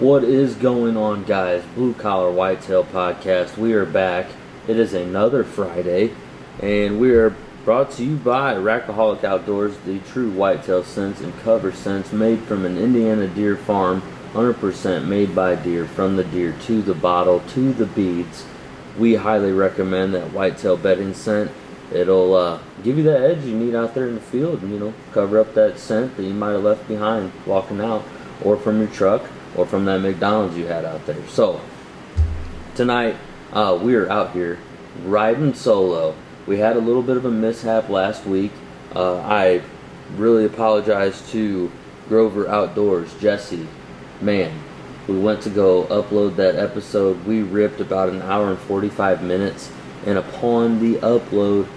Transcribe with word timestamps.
What 0.00 0.24
is 0.24 0.54
going 0.54 0.96
on, 0.96 1.24
guys? 1.24 1.62
Blue 1.74 1.92
Collar 1.92 2.30
Whitetail 2.30 2.84
Podcast. 2.84 3.58
We 3.58 3.74
are 3.74 3.84
back. 3.84 4.28
It 4.66 4.78
is 4.78 4.94
another 4.94 5.44
Friday, 5.44 6.14
and 6.58 6.98
we 6.98 7.10
are 7.10 7.36
brought 7.66 7.90
to 7.92 8.04
you 8.04 8.16
by 8.16 8.54
Rackaholic 8.54 9.24
Outdoors, 9.24 9.76
the 9.84 9.98
true 9.98 10.30
whitetail 10.30 10.84
scents 10.84 11.20
and 11.20 11.38
cover 11.40 11.70
scents 11.70 12.12
made 12.12 12.40
from 12.44 12.64
an 12.64 12.78
Indiana 12.78 13.28
deer 13.28 13.58
farm, 13.58 14.00
100% 14.32 15.04
made 15.04 15.34
by 15.34 15.54
deer, 15.54 15.84
from 15.84 16.16
the 16.16 16.24
deer 16.24 16.56
to 16.62 16.80
the 16.80 16.94
bottle 16.94 17.40
to 17.50 17.74
the 17.74 17.84
beads. 17.84 18.46
We 18.98 19.16
highly 19.16 19.52
recommend 19.52 20.14
that 20.14 20.32
whitetail 20.32 20.78
bedding 20.78 21.12
scent. 21.12 21.50
It'll 21.92 22.34
uh, 22.34 22.58
give 22.82 22.96
you 22.96 23.04
that 23.04 23.20
edge 23.20 23.44
you 23.44 23.54
need 23.54 23.74
out 23.74 23.94
there 23.94 24.08
in 24.08 24.14
the 24.14 24.22
field, 24.22 24.62
and 24.62 24.72
you 24.72 24.78
know, 24.78 24.94
cover 25.12 25.38
up 25.38 25.52
that 25.56 25.78
scent 25.78 26.16
that 26.16 26.22
you 26.22 26.32
might 26.32 26.52
have 26.52 26.64
left 26.64 26.88
behind 26.88 27.32
walking 27.44 27.82
out, 27.82 28.02
or 28.42 28.56
from 28.56 28.78
your 28.78 28.88
truck 28.88 29.28
or 29.56 29.66
from 29.66 29.84
that 29.86 30.00
McDonald's 30.00 30.56
you 30.56 30.66
had 30.66 30.84
out 30.84 31.04
there. 31.06 31.26
So, 31.28 31.60
tonight 32.74 33.16
uh, 33.52 33.78
we 33.80 33.94
are 33.94 34.08
out 34.10 34.32
here 34.32 34.58
riding 35.04 35.54
solo. 35.54 36.14
We 36.46 36.58
had 36.58 36.76
a 36.76 36.80
little 36.80 37.02
bit 37.02 37.16
of 37.16 37.24
a 37.24 37.30
mishap 37.30 37.88
last 37.88 38.24
week. 38.24 38.52
Uh, 38.94 39.20
I 39.20 39.62
really 40.16 40.44
apologize 40.44 41.28
to 41.32 41.70
Grover 42.08 42.48
Outdoors, 42.48 43.12
Jesse. 43.20 43.66
Man, 44.20 44.52
we 45.06 45.18
went 45.18 45.42
to 45.42 45.50
go 45.50 45.84
upload 45.84 46.36
that 46.36 46.56
episode. 46.56 47.24
We 47.24 47.42
ripped 47.42 47.80
about 47.80 48.08
an 48.08 48.22
hour 48.22 48.50
and 48.50 48.58
45 48.58 49.22
minutes, 49.22 49.70
and 50.06 50.18
upon 50.18 50.80
the 50.80 50.98
upload, 50.98 51.68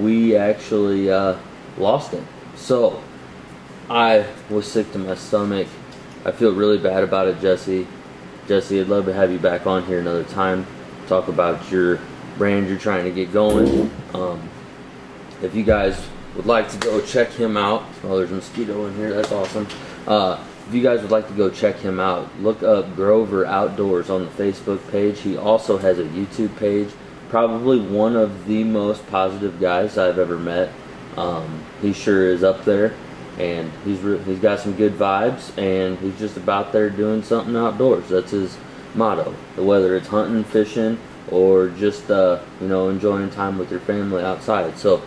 we 0.00 0.36
actually 0.36 1.10
uh, 1.10 1.36
lost 1.76 2.14
it. 2.14 2.22
So, 2.56 3.02
I 3.90 4.26
was 4.48 4.70
sick 4.70 4.92
to 4.92 4.98
my 4.98 5.16
stomach. 5.16 5.68
I 6.24 6.30
feel 6.30 6.54
really 6.54 6.78
bad 6.78 7.02
about 7.02 7.26
it, 7.26 7.40
Jesse. 7.40 7.86
Jesse, 8.46 8.80
I'd 8.80 8.88
love 8.88 9.06
to 9.06 9.12
have 9.12 9.32
you 9.32 9.38
back 9.38 9.66
on 9.66 9.84
here 9.86 9.98
another 9.98 10.24
time. 10.24 10.66
Talk 11.08 11.26
about 11.26 11.70
your 11.70 11.98
brand 12.38 12.68
you're 12.68 12.78
trying 12.78 13.04
to 13.04 13.10
get 13.10 13.32
going. 13.32 13.90
Um, 14.14 14.48
if 15.42 15.54
you 15.54 15.64
guys 15.64 16.00
would 16.36 16.46
like 16.46 16.68
to 16.70 16.78
go 16.78 17.00
check 17.00 17.30
him 17.30 17.56
out, 17.56 17.84
oh, 18.04 18.16
there's 18.16 18.30
a 18.30 18.36
mosquito 18.36 18.86
in 18.86 18.94
here. 18.94 19.12
That's 19.12 19.32
awesome. 19.32 19.66
Uh, 20.06 20.42
if 20.68 20.74
you 20.74 20.82
guys 20.82 21.02
would 21.02 21.10
like 21.10 21.26
to 21.26 21.34
go 21.34 21.50
check 21.50 21.76
him 21.76 21.98
out, 21.98 22.28
look 22.40 22.62
up 22.62 22.94
Grover 22.94 23.44
Outdoors 23.44 24.08
on 24.08 24.24
the 24.24 24.30
Facebook 24.30 24.88
page. 24.92 25.18
He 25.20 25.36
also 25.36 25.76
has 25.76 25.98
a 25.98 26.04
YouTube 26.04 26.56
page. 26.56 26.88
Probably 27.30 27.80
one 27.80 28.14
of 28.14 28.46
the 28.46 28.62
most 28.62 29.04
positive 29.08 29.58
guys 29.60 29.98
I've 29.98 30.20
ever 30.20 30.38
met. 30.38 30.70
Um, 31.16 31.64
he 31.80 31.92
sure 31.92 32.28
is 32.28 32.44
up 32.44 32.64
there 32.64 32.94
and 33.38 33.70
he's 33.84 34.00
he's 34.24 34.38
got 34.38 34.60
some 34.60 34.74
good 34.74 34.94
vibes, 34.94 35.56
and 35.58 35.98
he's 35.98 36.18
just 36.18 36.36
about 36.36 36.72
there 36.72 36.90
doing 36.90 37.22
something 37.22 37.56
outdoors. 37.56 38.08
That's 38.08 38.30
his 38.32 38.56
motto. 38.94 39.34
Whether 39.56 39.96
it's 39.96 40.08
hunting, 40.08 40.44
fishing, 40.44 40.98
or 41.30 41.68
just 41.68 42.10
uh, 42.10 42.40
you 42.60 42.68
know 42.68 42.88
enjoying 42.88 43.30
time 43.30 43.58
with 43.58 43.70
your 43.70 43.80
family 43.80 44.22
outside. 44.22 44.76
So 44.78 45.02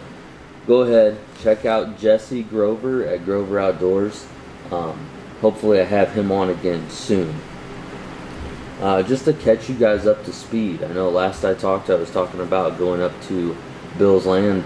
go 0.67 0.82
ahead, 0.82 1.17
check 1.42 1.66
out 1.66 2.00
Jesse 2.00 2.44
Grover 2.44 3.06
at 3.06 3.26
Grover 3.26 3.59
Outdoors. 3.59 4.28
Um, 4.72 5.08
hopefully, 5.42 5.80
I 5.80 5.86
have 5.86 6.14
him 6.14 6.32
on 6.32 6.50
again 6.50 6.89
soon. 6.89 7.36
Uh, 8.82 9.02
just 9.04 9.23
to 9.26 9.34
catch 9.34 9.70
you 9.70 9.76
guys 9.76 10.06
up 10.06 10.26
to 10.26 10.34
speed, 10.34 10.84
I 10.84 10.92
know 10.92 11.10
last 11.10 11.45
I 11.45 11.54
talked, 11.54 11.89
I 11.89 11.95
was 11.95 12.12
talking 12.12 12.42
about 12.42 12.78
going 12.78 13.02
up 13.02 13.14
to 13.28 13.56
Bill's 13.98 14.26
Land 14.26 14.66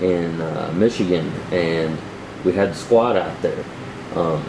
in 0.00 0.40
uh, 0.40 0.72
Michigan, 0.74 1.30
and 1.52 1.98
we 2.44 2.52
had 2.52 2.70
the 2.70 2.74
squad 2.74 3.16
out 3.16 3.40
there. 3.42 3.64
Um, 4.14 4.44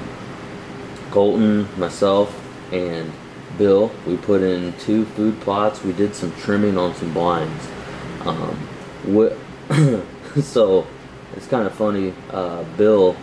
Colton, 1.11 1.67
myself, 1.79 2.33
and 2.71 3.11
Bill. 3.57 3.91
We 4.07 4.17
put 4.17 4.41
in 4.41 4.73
two 4.79 5.05
food 5.05 5.39
plots. 5.41 5.83
We 5.83 5.93
did 5.93 6.15
some 6.15 6.33
trimming 6.37 6.77
on 6.77 6.95
some 6.95 7.13
blinds. 7.13 7.67
Um, 8.21 8.55
what, 9.03 9.37
so 10.43 10.87
it's 11.35 11.47
kind 11.47 11.67
of 11.67 11.73
funny. 11.73 12.13
Uh, 12.31 12.63
Bill 12.77 13.15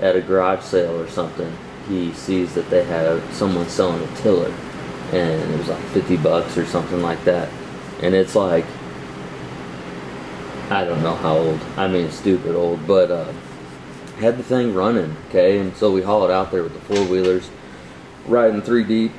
at 0.00 0.16
a 0.16 0.20
garage 0.20 0.62
sale 0.62 0.98
or 0.98 1.08
something, 1.08 1.52
he 1.88 2.12
sees 2.12 2.54
that 2.54 2.68
they 2.70 2.84
have 2.84 3.22
someone 3.34 3.68
selling 3.68 4.02
a 4.02 4.16
tiller, 4.16 4.52
and 5.12 5.52
it 5.52 5.58
was 5.58 5.68
like 5.68 5.82
50 5.86 6.16
bucks 6.18 6.56
or 6.56 6.64
something 6.66 7.02
like 7.02 7.22
that. 7.24 7.48
And 8.00 8.14
it's 8.14 8.34
like, 8.34 8.64
I 10.70 10.84
don't 10.84 11.02
know 11.02 11.14
how 11.14 11.36
old. 11.36 11.60
I 11.76 11.88
mean, 11.88 12.10
stupid 12.10 12.56
old, 12.56 12.86
but 12.86 13.10
uh, 13.10 13.32
had 14.18 14.38
the 14.38 14.42
thing 14.42 14.74
running, 14.74 15.16
okay, 15.28 15.58
and 15.58 15.74
so 15.76 15.90
we 15.90 16.02
haul 16.02 16.24
it 16.24 16.30
out 16.30 16.50
there 16.50 16.62
with 16.62 16.74
the 16.74 16.80
four 16.80 17.04
wheelers, 17.06 17.50
riding 18.26 18.62
three 18.62 18.84
deep. 18.84 19.12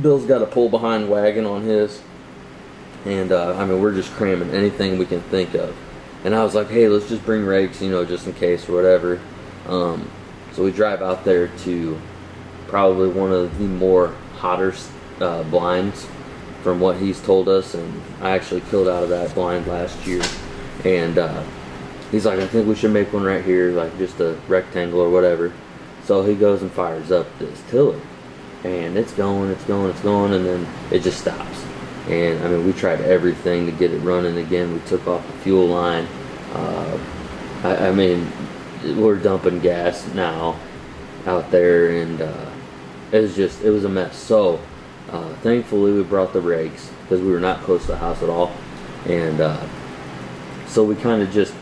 Bill's 0.00 0.24
got 0.24 0.42
a 0.42 0.46
pull 0.46 0.68
behind 0.68 1.08
wagon 1.08 1.46
on 1.46 1.62
his, 1.62 2.00
and 3.04 3.32
uh, 3.32 3.56
I 3.56 3.64
mean 3.64 3.80
we're 3.80 3.94
just 3.94 4.10
cramming 4.12 4.50
anything 4.50 4.98
we 4.98 5.06
can 5.06 5.20
think 5.22 5.54
of. 5.54 5.76
And 6.24 6.34
I 6.34 6.44
was 6.44 6.54
like, 6.54 6.68
hey, 6.68 6.88
let's 6.88 7.08
just 7.08 7.24
bring 7.24 7.44
rakes, 7.44 7.82
you 7.82 7.90
know, 7.90 8.04
just 8.04 8.26
in 8.26 8.32
case 8.34 8.68
or 8.68 8.74
whatever. 8.74 9.20
Um, 9.66 10.08
so 10.52 10.62
we 10.62 10.70
drive 10.70 11.02
out 11.02 11.24
there 11.24 11.48
to 11.48 12.00
probably 12.68 13.08
one 13.08 13.32
of 13.32 13.58
the 13.58 13.64
more 13.64 14.14
hotter 14.36 14.72
uh, 15.20 15.42
blinds 15.44 16.06
from 16.62 16.78
what 16.78 16.96
he's 16.96 17.20
told 17.20 17.48
us, 17.48 17.74
and 17.74 18.02
I 18.20 18.30
actually 18.30 18.60
killed 18.62 18.86
out 18.86 19.02
of 19.02 19.08
that 19.08 19.34
blind 19.34 19.66
last 19.66 20.06
year, 20.06 20.22
and. 20.84 21.18
Uh, 21.18 21.42
he's 22.12 22.26
like, 22.26 22.38
I 22.38 22.46
think 22.46 22.68
we 22.68 22.76
should 22.76 22.92
make 22.92 23.12
one 23.12 23.24
right 23.24 23.44
here, 23.44 23.72
like 23.72 23.98
just 23.98 24.20
a 24.20 24.34
rectangle 24.46 25.00
or 25.00 25.10
whatever. 25.10 25.52
So 26.04 26.22
he 26.22 26.36
goes 26.36 26.62
and 26.62 26.70
fires 26.70 27.10
up 27.10 27.26
this 27.38 27.60
tiller, 27.68 28.00
and 28.62 28.96
it's 28.96 29.12
going, 29.12 29.50
it's 29.50 29.64
going, 29.64 29.90
it's 29.90 30.00
going, 30.00 30.32
and 30.32 30.46
then 30.46 30.68
it 30.92 31.00
just 31.00 31.20
stops. 31.20 31.64
And 32.08 32.42
I 32.44 32.48
mean, 32.48 32.66
we 32.66 32.72
tried 32.72 33.00
everything 33.00 33.66
to 33.66 33.72
get 33.72 33.92
it 33.92 33.98
running 33.98 34.36
again. 34.36 34.72
We 34.74 34.80
took 34.80 35.06
off 35.06 35.26
the 35.26 35.32
fuel 35.38 35.66
line. 35.66 36.06
Uh, 36.52 36.98
I, 37.62 37.88
I, 37.88 37.92
mean, 37.92 38.30
we're 38.96 39.16
dumping 39.16 39.60
gas 39.60 40.06
now 40.12 40.58
out 41.26 41.50
there, 41.50 42.02
and 42.02 42.20
uh, 42.20 42.50
it 43.12 43.20
was 43.20 43.36
just, 43.36 43.62
it 43.62 43.70
was 43.70 43.84
a 43.84 43.88
mess. 43.88 44.16
So 44.16 44.60
uh, 45.10 45.32
thankfully, 45.36 45.92
we 45.92 46.02
brought 46.02 46.32
the 46.32 46.40
rakes 46.40 46.90
because 47.02 47.20
we 47.20 47.30
were 47.30 47.40
not 47.40 47.60
close 47.60 47.82
to 47.82 47.92
the 47.92 47.98
house 47.98 48.20
at 48.22 48.28
all, 48.28 48.52
and 49.06 49.40
uh, 49.40 49.64
so 50.66 50.82
we 50.82 50.96
kind 50.96 51.22
of 51.22 51.30
just 51.30 51.54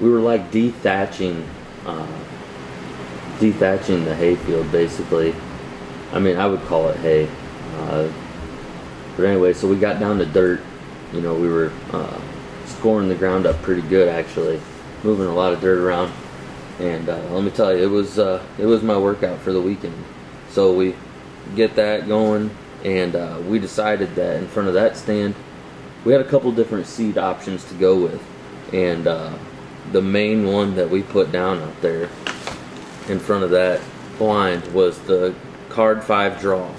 we 0.00 0.10
were 0.10 0.20
like 0.20 0.50
dethatching, 0.50 1.44
uh, 1.86 2.06
dethatching 3.38 4.04
the 4.04 4.14
hayfield 4.14 4.70
basically. 4.70 5.34
I 6.12 6.18
mean, 6.18 6.36
I 6.36 6.46
would 6.46 6.62
call 6.62 6.88
it 6.88 6.96
hay. 6.98 7.28
Uh, 7.76 8.10
but 9.16 9.24
anyway, 9.26 9.52
so 9.52 9.68
we 9.68 9.76
got 9.76 9.98
down 10.00 10.18
to 10.18 10.26
dirt. 10.26 10.60
You 11.12 11.20
know, 11.20 11.34
we 11.34 11.48
were 11.48 11.72
uh, 11.92 12.20
scoring 12.66 13.08
the 13.08 13.14
ground 13.14 13.46
up 13.46 13.60
pretty 13.62 13.82
good 13.82 14.08
actually, 14.08 14.60
moving 15.02 15.26
a 15.26 15.34
lot 15.34 15.52
of 15.52 15.60
dirt 15.60 15.78
around. 15.78 16.12
And 16.78 17.08
uh, 17.08 17.18
let 17.30 17.42
me 17.42 17.50
tell 17.50 17.76
you, 17.76 17.82
it 17.82 17.90
was 17.90 18.18
uh, 18.18 18.42
it 18.58 18.66
was 18.66 18.82
my 18.82 18.96
workout 18.96 19.40
for 19.40 19.52
the 19.52 19.60
weekend. 19.60 20.04
So 20.50 20.72
we 20.72 20.94
get 21.56 21.74
that 21.74 22.06
going, 22.06 22.50
and 22.84 23.16
uh, 23.16 23.40
we 23.46 23.58
decided 23.58 24.14
that 24.14 24.36
in 24.36 24.46
front 24.46 24.68
of 24.68 24.74
that 24.74 24.96
stand, 24.96 25.34
we 26.04 26.12
had 26.12 26.20
a 26.20 26.28
couple 26.28 26.52
different 26.52 26.86
seed 26.86 27.18
options 27.18 27.64
to 27.64 27.74
go 27.74 28.00
with, 28.00 28.22
and 28.72 29.08
the 29.92 30.02
main 30.02 30.46
one 30.46 30.74
that 30.76 30.90
we 30.90 31.02
put 31.02 31.32
down 31.32 31.58
up 31.58 31.80
there 31.80 32.08
in 33.08 33.18
front 33.18 33.44
of 33.44 33.50
that 33.50 33.80
blind 34.18 34.66
was 34.72 34.98
the 35.00 35.34
card 35.68 36.02
5 36.02 36.40
draw. 36.40 36.70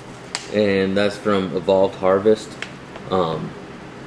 And 0.54 0.96
that's 0.96 1.18
from 1.18 1.56
evolved 1.56 1.96
harvest. 1.96 2.50
Um, 3.12 3.52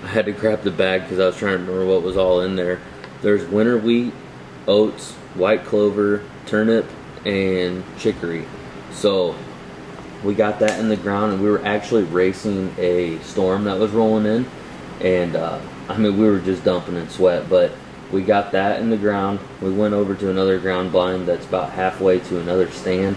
i 0.03 0.07
had 0.09 0.27
to 0.27 0.33
grab 0.33 0.63
the 0.63 0.71
bag 0.71 1.03
because 1.03 1.21
i 1.21 1.27
was 1.27 1.37
trying 1.37 1.53
to 1.53 1.59
remember 1.59 1.87
what 1.87 2.03
was 2.03 2.17
all 2.17 2.41
in 2.41 2.57
there. 2.57 2.81
There's 3.21 3.45
winter 3.49 3.79
wheat 3.79 4.13
oats 4.67 5.13
white 5.35 5.65
clover 5.65 6.23
turnip 6.47 6.87
and 7.25 7.85
chicory. 7.99 8.45
So 8.93 9.35
we 10.25 10.35
got 10.35 10.59
that 10.61 10.79
in 10.79 10.89
the 10.89 10.97
ground 10.97 11.33
and 11.33 11.43
we 11.43 11.51
were 11.51 11.65
actually 11.65 12.05
racing 12.05 12.75
a 12.79 13.19
storm 13.21 13.65
that 13.65 13.79
was 13.79 13.91
rolling 13.93 14.27
in. 14.27 14.47
And 15.01 15.37
uh, 15.37 15.61
i 15.89 15.97
mean 15.97 16.19
we 16.19 16.27
were 16.27 16.41
just 16.41 16.65
dumping 16.65 16.97
in 16.97 17.09
sweat 17.09 17.49
but 17.49 17.73
we 18.13 18.23
got 18.23 18.53
that 18.53 18.81
in 18.81 18.91
the 18.91 18.97
ground. 18.97 19.41
We 19.61 19.73
went 19.73 19.95
over 19.95 20.15
to 20.15 20.31
another 20.31 20.59
ground 20.59 20.93
blind 20.93 21.27
that's 21.27 21.47
about 21.47 21.71
halfway 21.73 22.21
to 22.21 22.41
another 22.41 22.71
stand 22.71 23.17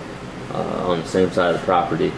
uh, 0.51 0.87
on 0.87 1.01
the 1.01 1.07
same 1.07 1.31
side 1.31 1.53
of 1.53 1.59
the 1.59 1.65
property. 1.65 2.13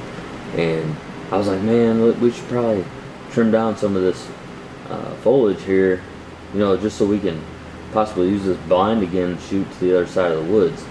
And 0.55 0.95
I 1.31 1.37
was 1.37 1.47
like, 1.47 1.61
man, 1.61 2.19
we 2.21 2.31
should 2.31 2.47
probably 2.47 2.85
trim 3.31 3.51
down 3.51 3.77
some 3.77 3.95
of 3.95 4.03
this 4.03 4.29
uh, 4.89 5.15
foliage 5.15 5.61
here, 5.63 6.01
you 6.53 6.59
know, 6.59 6.77
just 6.77 6.97
so 6.97 7.05
we 7.05 7.19
can 7.19 7.43
possibly 7.91 8.29
use 8.29 8.45
this 8.45 8.57
blind 8.67 9.01
again 9.01 9.31
and 9.31 9.41
shoot 9.41 9.69
to 9.73 9.79
the 9.79 9.97
other 9.97 10.07
side 10.07 10.31
of 10.31 10.45
the 10.45 10.53
woods. 10.53 10.85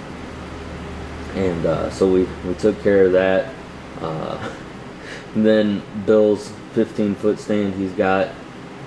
And 1.35 1.67
uh, 1.67 1.91
so 1.91 2.11
we, 2.11 2.25
we 2.47 2.55
took 2.55 2.83
care 2.83 3.07
of 3.07 3.13
that. 3.13 3.55
Uh, 4.01 4.53
then 5.37 5.83
Bill's 6.05 6.51
15 6.73 7.15
foot 7.15 7.39
stand 7.39 7.75
he's 7.75 7.93
got 7.93 8.35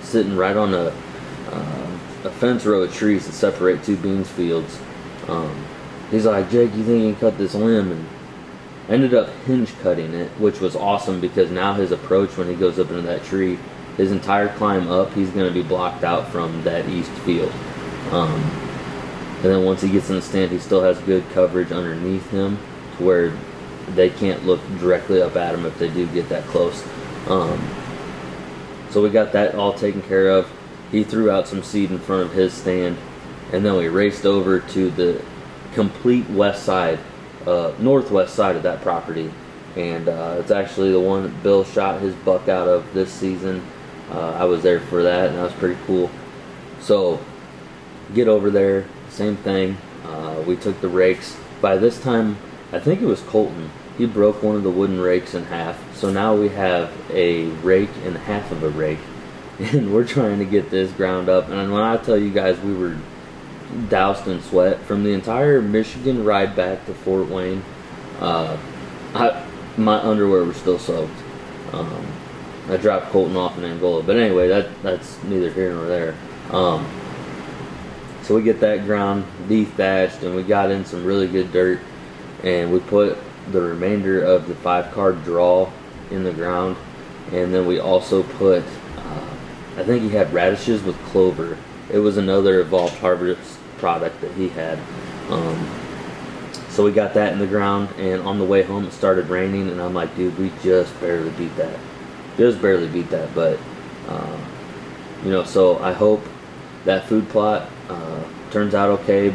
sitting 0.02 0.36
right 0.36 0.56
on 0.56 0.74
a 0.74 0.92
a 2.24 2.30
fence 2.30 2.66
row 2.66 2.82
of 2.82 2.94
trees 2.94 3.26
that 3.26 3.32
separate 3.32 3.82
two 3.84 3.96
beans 3.96 4.28
fields. 4.28 4.78
Um, 5.28 5.64
he's 6.10 6.26
like, 6.26 6.50
Jake, 6.50 6.74
you 6.74 6.84
think 6.84 7.04
you 7.04 7.12
can 7.12 7.20
cut 7.20 7.38
this 7.38 7.54
limb? 7.54 7.92
And 7.92 8.06
ended 8.90 9.14
up 9.14 9.28
hinge 9.46 9.72
cutting 9.80 10.12
it, 10.14 10.28
which 10.32 10.60
was 10.60 10.74
awesome 10.74 11.20
because 11.20 11.50
now 11.50 11.74
his 11.74 11.92
approach 11.92 12.36
when 12.36 12.48
he 12.48 12.54
goes 12.54 12.78
up 12.78 12.90
into 12.90 13.02
that 13.02 13.24
tree, 13.24 13.58
his 13.96 14.10
entire 14.10 14.48
climb 14.56 14.90
up, 14.90 15.12
he's 15.14 15.30
going 15.30 15.46
to 15.46 15.54
be 15.54 15.66
blocked 15.66 16.04
out 16.04 16.28
from 16.28 16.62
that 16.64 16.88
east 16.88 17.12
field. 17.24 17.52
Um, 18.10 18.32
and 19.36 19.44
then 19.44 19.64
once 19.64 19.80
he 19.80 19.88
gets 19.88 20.10
in 20.10 20.16
the 20.16 20.22
stand, 20.22 20.50
he 20.50 20.58
still 20.58 20.82
has 20.82 20.98
good 21.00 21.28
coverage 21.30 21.70
underneath 21.70 22.28
him 22.30 22.58
to 22.96 23.04
where 23.04 23.32
they 23.94 24.10
can't 24.10 24.44
look 24.44 24.60
directly 24.78 25.22
up 25.22 25.36
at 25.36 25.54
him 25.54 25.64
if 25.64 25.78
they 25.78 25.88
do 25.88 26.06
get 26.08 26.28
that 26.28 26.44
close. 26.44 26.84
Um, 27.28 27.58
so 28.90 29.02
we 29.02 29.08
got 29.10 29.32
that 29.32 29.54
all 29.54 29.72
taken 29.72 30.02
care 30.02 30.28
of. 30.28 30.50
He 30.90 31.04
threw 31.04 31.30
out 31.30 31.48
some 31.48 31.62
seed 31.62 31.90
in 31.90 31.98
front 31.98 32.22
of 32.22 32.32
his 32.32 32.52
stand, 32.52 32.98
and 33.52 33.64
then 33.64 33.76
we 33.76 33.88
raced 33.88 34.26
over 34.26 34.60
to 34.60 34.90
the 34.90 35.22
complete 35.74 36.28
west 36.30 36.64
side, 36.64 36.98
uh, 37.46 37.72
northwest 37.78 38.34
side 38.34 38.56
of 38.56 38.62
that 38.64 38.82
property. 38.82 39.32
And 39.76 40.08
uh, 40.08 40.36
it's 40.40 40.50
actually 40.50 40.90
the 40.90 41.00
one 41.00 41.22
that 41.22 41.42
Bill 41.42 41.64
shot 41.64 42.00
his 42.00 42.14
buck 42.16 42.48
out 42.48 42.66
of 42.66 42.92
this 42.92 43.12
season. 43.12 43.64
Uh, 44.10 44.32
I 44.32 44.44
was 44.44 44.62
there 44.62 44.80
for 44.80 45.04
that, 45.04 45.28
and 45.28 45.38
that 45.38 45.44
was 45.44 45.52
pretty 45.52 45.78
cool. 45.86 46.10
So, 46.80 47.20
get 48.12 48.26
over 48.26 48.50
there, 48.50 48.86
same 49.10 49.36
thing. 49.36 49.76
Uh, 50.04 50.42
we 50.46 50.56
took 50.56 50.80
the 50.80 50.88
rakes. 50.88 51.36
By 51.60 51.76
this 51.76 52.00
time, 52.00 52.36
I 52.72 52.80
think 52.80 53.00
it 53.00 53.06
was 53.06 53.20
Colton. 53.22 53.70
He 53.96 54.06
broke 54.06 54.42
one 54.42 54.56
of 54.56 54.62
the 54.62 54.70
wooden 54.70 55.00
rakes 55.00 55.34
in 55.34 55.44
half. 55.44 55.78
So 55.94 56.10
now 56.10 56.34
we 56.34 56.48
have 56.48 56.90
a 57.10 57.46
rake 57.46 57.90
and 58.04 58.16
half 58.16 58.50
of 58.50 58.62
a 58.62 58.70
rake. 58.70 58.98
And 59.60 59.92
we're 59.92 60.06
trying 60.06 60.38
to 60.38 60.46
get 60.46 60.70
this 60.70 60.90
ground 60.92 61.28
up. 61.28 61.50
And 61.50 61.70
when 61.70 61.82
I 61.82 61.98
tell 61.98 62.16
you 62.16 62.30
guys 62.30 62.58
we 62.60 62.74
were 62.74 62.96
doused 63.90 64.26
in 64.26 64.40
sweat 64.40 64.80
from 64.80 65.04
the 65.04 65.12
entire 65.12 65.60
Michigan 65.60 66.24
ride 66.24 66.56
back 66.56 66.86
to 66.86 66.94
Fort 66.94 67.28
Wayne, 67.28 67.62
uh, 68.20 68.56
I, 69.14 69.46
my 69.76 70.00
underwear 70.00 70.44
was 70.44 70.56
still 70.56 70.78
soaked. 70.78 71.12
Um, 71.72 72.06
I 72.70 72.78
dropped 72.78 73.10
Colton 73.10 73.36
off 73.36 73.58
in 73.58 73.64
Angola. 73.64 74.02
But 74.02 74.16
anyway, 74.16 74.48
that 74.48 74.82
that's 74.82 75.22
neither 75.24 75.50
here 75.50 75.74
nor 75.74 75.86
there. 75.86 76.14
Um, 76.50 76.88
so 78.22 78.36
we 78.36 78.42
get 78.42 78.60
that 78.60 78.86
ground 78.86 79.24
dethatched 79.48 80.22
and 80.22 80.34
we 80.36 80.42
got 80.42 80.70
in 80.70 80.84
some 80.84 81.04
really 81.04 81.26
good 81.26 81.52
dirt 81.52 81.80
and 82.44 82.72
we 82.72 82.78
put 82.80 83.18
the 83.50 83.60
remainder 83.60 84.22
of 84.22 84.46
the 84.46 84.54
five 84.54 84.92
card 84.92 85.24
draw 85.24 85.70
in 86.10 86.22
the 86.22 86.32
ground 86.32 86.76
and 87.32 87.52
then 87.52 87.66
we 87.66 87.80
also 87.80 88.22
put 88.22 88.62
I 89.80 89.84
think 89.84 90.02
he 90.02 90.10
had 90.10 90.30
radishes 90.34 90.82
with 90.82 90.94
clover. 91.04 91.56
It 91.90 92.00
was 92.00 92.18
another 92.18 92.60
evolved 92.60 92.98
harvest 92.98 93.58
product 93.78 94.20
that 94.20 94.30
he 94.32 94.50
had. 94.50 94.78
Um, 95.30 95.70
so 96.68 96.84
we 96.84 96.92
got 96.92 97.14
that 97.14 97.32
in 97.32 97.38
the 97.38 97.46
ground 97.46 97.88
and 97.96 98.20
on 98.22 98.38
the 98.38 98.44
way 98.44 98.62
home 98.62 98.84
it 98.84 98.92
started 98.92 99.28
raining 99.28 99.70
and 99.70 99.80
I'm 99.80 99.94
like 99.94 100.14
dude 100.16 100.38
we 100.38 100.52
just 100.62 100.98
barely 101.00 101.30
beat 101.30 101.56
that. 101.56 101.78
Just 102.36 102.60
barely 102.60 102.88
beat 102.88 103.08
that 103.08 103.34
but 103.34 103.58
uh, 104.06 104.38
you 105.24 105.30
know 105.30 105.44
so 105.44 105.78
I 105.78 105.94
hope 105.94 106.22
that 106.84 107.06
food 107.06 107.26
plot 107.30 107.70
uh, 107.88 108.22
turns 108.50 108.74
out 108.74 108.90
okay. 109.00 109.34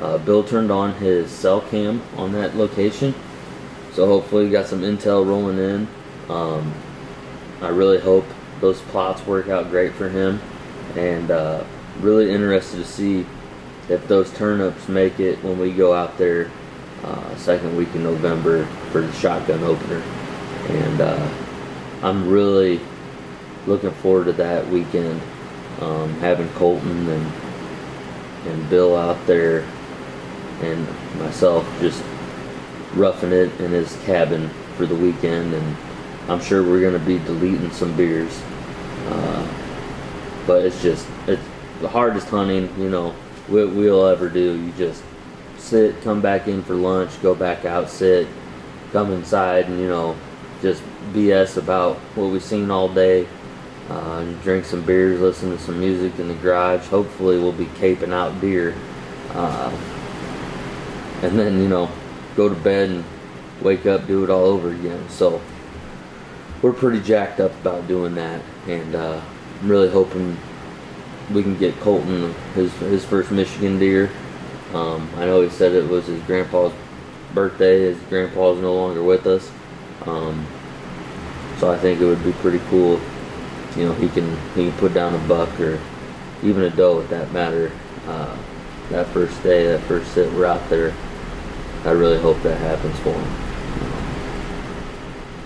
Uh, 0.00 0.18
Bill 0.18 0.44
turned 0.44 0.70
on 0.70 0.92
his 0.94 1.30
cell 1.30 1.62
cam 1.62 2.02
on 2.16 2.32
that 2.32 2.56
location, 2.56 3.14
so 3.92 4.06
hopefully 4.06 4.46
we 4.46 4.50
got 4.50 4.66
some 4.66 4.80
intel 4.80 5.24
rolling 5.26 5.58
in. 5.58 5.86
Um, 6.28 6.74
I 7.60 7.68
really 7.68 8.00
hope 8.00 8.24
those 8.62 8.80
plots 8.80 9.26
work 9.26 9.48
out 9.48 9.68
great 9.68 9.92
for 9.92 10.08
him, 10.08 10.40
and 10.96 11.30
uh, 11.30 11.62
really 12.00 12.32
interested 12.32 12.78
to 12.78 12.84
see 12.86 13.26
if 13.90 14.08
those 14.08 14.32
turnips 14.32 14.88
make 14.88 15.20
it 15.20 15.42
when 15.44 15.58
we 15.58 15.70
go 15.70 15.92
out 15.92 16.16
there 16.16 16.50
uh, 17.04 17.36
second 17.36 17.76
week 17.76 17.94
in 17.94 18.02
November 18.02 18.64
for 18.90 19.02
the 19.02 19.12
shotgun 19.12 19.62
opener, 19.62 20.00
and 20.68 21.00
uh, 21.02 21.28
I'm 22.02 22.26
really 22.26 22.80
looking 23.66 23.90
forward 23.90 24.24
to 24.24 24.32
that 24.32 24.66
weekend. 24.68 25.20
Um, 25.80 26.14
having 26.20 26.48
Colton 26.50 27.08
and 27.08 27.32
and 28.46 28.70
Bill 28.70 28.96
out 28.96 29.24
there 29.26 29.66
and 30.60 30.86
myself 31.18 31.66
just 31.80 32.02
roughing 32.94 33.32
it 33.32 33.58
in 33.60 33.70
his 33.70 33.96
cabin 34.04 34.48
for 34.76 34.86
the 34.86 34.94
weekend. 34.94 35.54
And 35.54 35.76
I'm 36.28 36.40
sure 36.40 36.62
we're 36.62 36.80
going 36.80 36.98
to 36.98 37.04
be 37.04 37.18
deleting 37.18 37.70
some 37.72 37.96
beers 37.96 38.40
uh, 39.12 40.44
but 40.46 40.64
it's 40.64 40.80
just 40.82 41.06
it's 41.26 41.42
the 41.80 41.88
hardest 41.88 42.28
hunting 42.28 42.68
you 42.80 42.88
know 42.88 43.14
we, 43.48 43.64
we'll 43.66 44.06
ever 44.06 44.28
do 44.28 44.56
you 44.60 44.72
just 44.72 45.02
sit 45.58 46.00
come 46.02 46.20
back 46.20 46.48
in 46.48 46.62
for 46.62 46.74
lunch 46.74 47.10
go 47.22 47.34
back 47.34 47.64
out 47.64 47.88
sit 47.88 48.26
come 48.92 49.12
inside 49.12 49.66
and 49.66 49.78
you 49.78 49.88
know 49.88 50.16
just 50.60 50.82
BS 51.12 51.56
about 51.56 51.96
what 52.14 52.30
we've 52.30 52.42
seen 52.42 52.70
all 52.70 52.88
day 52.88 53.26
uh, 53.88 54.24
drink 54.42 54.64
some 54.64 54.82
beers, 54.82 55.20
listen 55.20 55.50
to 55.50 55.58
some 55.58 55.78
music 55.78 56.18
in 56.18 56.28
the 56.28 56.34
garage. 56.34 56.86
Hopefully, 56.86 57.38
we'll 57.38 57.52
be 57.52 57.66
caping 57.66 58.12
out 58.12 58.40
deer. 58.40 58.74
Uh, 59.30 59.70
and 61.22 61.38
then, 61.38 61.60
you 61.60 61.68
know, 61.68 61.90
go 62.36 62.48
to 62.48 62.54
bed 62.54 62.90
and 62.90 63.04
wake 63.60 63.86
up, 63.86 64.06
do 64.06 64.24
it 64.24 64.30
all 64.30 64.44
over 64.44 64.72
again. 64.72 65.08
So, 65.08 65.40
we're 66.62 66.72
pretty 66.72 67.00
jacked 67.00 67.40
up 67.40 67.52
about 67.60 67.88
doing 67.88 68.14
that. 68.14 68.40
And 68.66 68.94
uh, 68.94 69.20
I'm 69.60 69.68
really 69.68 69.90
hoping 69.90 70.36
we 71.32 71.42
can 71.42 71.56
get 71.58 71.78
Colton 71.80 72.34
his, 72.54 72.72
his 72.74 73.04
first 73.04 73.30
Michigan 73.30 73.78
deer. 73.78 74.10
Um, 74.74 75.10
I 75.16 75.26
know 75.26 75.42
he 75.42 75.50
said 75.50 75.72
it 75.72 75.88
was 75.88 76.06
his 76.06 76.22
grandpa's 76.22 76.72
birthday. 77.34 77.82
His 77.82 77.98
grandpa's 78.08 78.60
no 78.60 78.74
longer 78.74 79.02
with 79.02 79.26
us. 79.26 79.50
Um, 80.06 80.46
so 81.58 81.70
I 81.70 81.78
think 81.78 82.00
it 82.00 82.04
would 82.04 82.24
be 82.24 82.32
pretty 82.32 82.60
cool 82.70 83.00
you 83.76 83.86
know 83.86 83.94
he 83.94 84.08
can 84.08 84.36
he 84.54 84.68
can 84.68 84.72
put 84.78 84.92
down 84.92 85.14
a 85.14 85.28
buck 85.28 85.48
or 85.60 85.80
even 86.42 86.62
a 86.64 86.70
doe 86.70 87.00
at 87.00 87.08
that 87.10 87.32
matter. 87.32 87.70
Uh, 88.06 88.36
that 88.90 89.06
first 89.08 89.40
day, 89.42 89.66
that 89.66 89.80
first 89.82 90.12
sit, 90.12 90.30
we're 90.32 90.44
out 90.44 90.68
there. 90.68 90.92
I 91.84 91.90
really 91.90 92.18
hope 92.18 92.42
that 92.42 92.58
happens 92.58 92.98
for 92.98 93.12
him. 93.12 93.24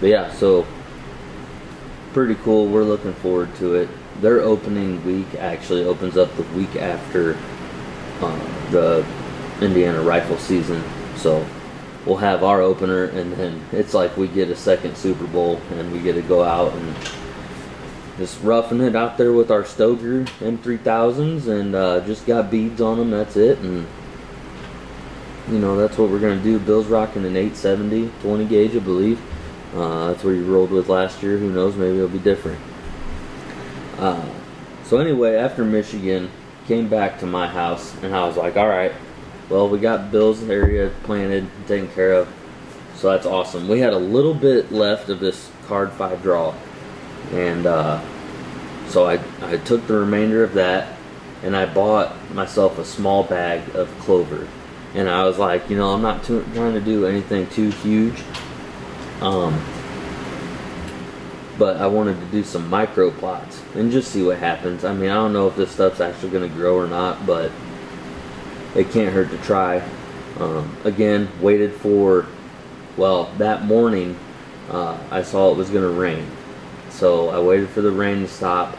But 0.00 0.08
yeah, 0.08 0.32
so 0.32 0.66
pretty 2.16 2.34
cool. 2.36 2.66
We're 2.66 2.82
looking 2.82 3.12
forward 3.12 3.54
to 3.56 3.74
it. 3.74 3.90
Their 4.22 4.40
opening 4.40 5.04
week 5.04 5.34
actually 5.34 5.84
opens 5.84 6.16
up 6.16 6.34
the 6.36 6.44
week 6.44 6.74
after 6.76 7.36
uh, 8.22 8.70
the 8.70 9.06
Indiana 9.60 10.00
rifle 10.00 10.38
season, 10.38 10.82
so 11.16 11.46
we'll 12.06 12.16
have 12.16 12.42
our 12.42 12.62
opener, 12.62 13.04
and 13.04 13.34
then 13.34 13.62
it's 13.70 13.92
like 13.92 14.16
we 14.16 14.28
get 14.28 14.48
a 14.48 14.56
second 14.56 14.96
Super 14.96 15.26
Bowl, 15.26 15.60
and 15.72 15.92
we 15.92 16.00
get 16.00 16.14
to 16.14 16.22
go 16.22 16.42
out 16.42 16.72
and 16.72 16.96
just 18.16 18.42
roughing 18.42 18.80
it 18.80 18.96
out 18.96 19.18
there 19.18 19.34
with 19.34 19.50
our 19.50 19.64
Stoeger 19.64 20.26
M3000s 20.40 21.48
and 21.48 21.74
uh, 21.74 22.00
just 22.06 22.24
got 22.24 22.50
beads 22.50 22.80
on 22.80 22.96
them. 22.96 23.10
That's 23.10 23.36
it. 23.36 23.58
And, 23.58 23.86
you 25.50 25.58
know, 25.58 25.76
that's 25.76 25.98
what 25.98 26.08
we're 26.08 26.20
to 26.20 26.42
do. 26.42 26.58
Bill's 26.58 26.86
rocking 26.86 27.26
an 27.26 27.36
870 27.36 28.10
20 28.22 28.44
gauge, 28.46 28.74
I 28.74 28.78
believe. 28.78 29.20
Uh, 29.76 30.08
that's 30.08 30.24
what 30.24 30.34
he 30.34 30.40
rolled 30.40 30.70
with 30.70 30.88
last 30.88 31.22
year. 31.22 31.36
Who 31.36 31.52
knows? 31.52 31.76
Maybe 31.76 31.96
it'll 31.96 32.08
be 32.08 32.18
different. 32.18 32.58
Uh, 33.98 34.28
so, 34.84 34.98
anyway, 34.98 35.36
after 35.36 35.64
Michigan, 35.64 36.30
came 36.66 36.88
back 36.88 37.18
to 37.20 37.26
my 37.26 37.46
house 37.46 37.94
and 38.02 38.14
I 38.14 38.26
was 38.26 38.36
like, 38.36 38.56
all 38.56 38.68
right, 38.68 38.92
well, 39.48 39.68
we 39.68 39.78
got 39.78 40.10
Bill's 40.10 40.42
area 40.48 40.90
planted, 41.04 41.48
taken 41.66 41.88
care 41.88 42.12
of. 42.12 42.28
So 42.96 43.10
that's 43.10 43.26
awesome. 43.26 43.68
We 43.68 43.80
had 43.80 43.92
a 43.92 43.98
little 43.98 44.34
bit 44.34 44.72
left 44.72 45.08
of 45.08 45.20
this 45.20 45.50
card 45.66 45.92
five 45.92 46.22
draw 46.22 46.54
and 47.32 47.66
uh, 47.66 48.00
so 48.88 49.06
I, 49.06 49.20
I 49.42 49.56
took 49.58 49.86
the 49.86 49.94
remainder 49.94 50.44
of 50.44 50.54
that 50.54 50.96
and 51.42 51.56
I 51.56 51.66
bought 51.66 52.14
myself 52.32 52.78
a 52.78 52.84
small 52.84 53.24
bag 53.24 53.74
of 53.74 53.88
clover 53.98 54.48
and 54.94 55.08
I 55.08 55.24
was 55.24 55.38
like 55.38 55.68
you 55.68 55.76
know 55.76 55.92
I'm 55.92 56.02
not 56.02 56.24
too, 56.24 56.44
trying 56.54 56.74
to 56.74 56.80
do 56.80 57.04
anything 57.06 57.48
too 57.48 57.70
huge 57.70 58.22
um, 59.20 59.62
but 61.58 61.76
I 61.78 61.86
wanted 61.86 62.18
to 62.20 62.26
do 62.26 62.44
some 62.44 62.68
micro 62.68 63.10
plots 63.10 63.62
and 63.74 63.90
just 63.90 64.10
see 64.10 64.22
what 64.22 64.38
happens 64.38 64.84
I 64.84 64.92
mean 64.92 65.10
I 65.10 65.14
don't 65.14 65.32
know 65.32 65.48
if 65.48 65.56
this 65.56 65.70
stuff's 65.72 66.00
actually 66.00 66.30
going 66.30 66.48
to 66.48 66.54
grow 66.54 66.76
or 66.76 66.86
not 66.86 67.26
but 67.26 67.50
it 68.74 68.90
can't 68.90 69.12
hurt 69.12 69.30
to 69.30 69.38
try 69.38 69.82
um, 70.38 70.76
again 70.84 71.28
waited 71.40 71.72
for 71.74 72.26
well 72.96 73.32
that 73.38 73.64
morning 73.64 74.18
uh, 74.70 74.98
I 75.10 75.22
saw 75.22 75.50
it 75.52 75.56
was 75.56 75.70
going 75.70 75.84
to 75.84 76.00
rain 76.00 76.30
so 76.96 77.28
I 77.28 77.38
waited 77.38 77.68
for 77.68 77.82
the 77.82 77.90
rain 77.90 78.20
to 78.20 78.28
stop, 78.28 78.74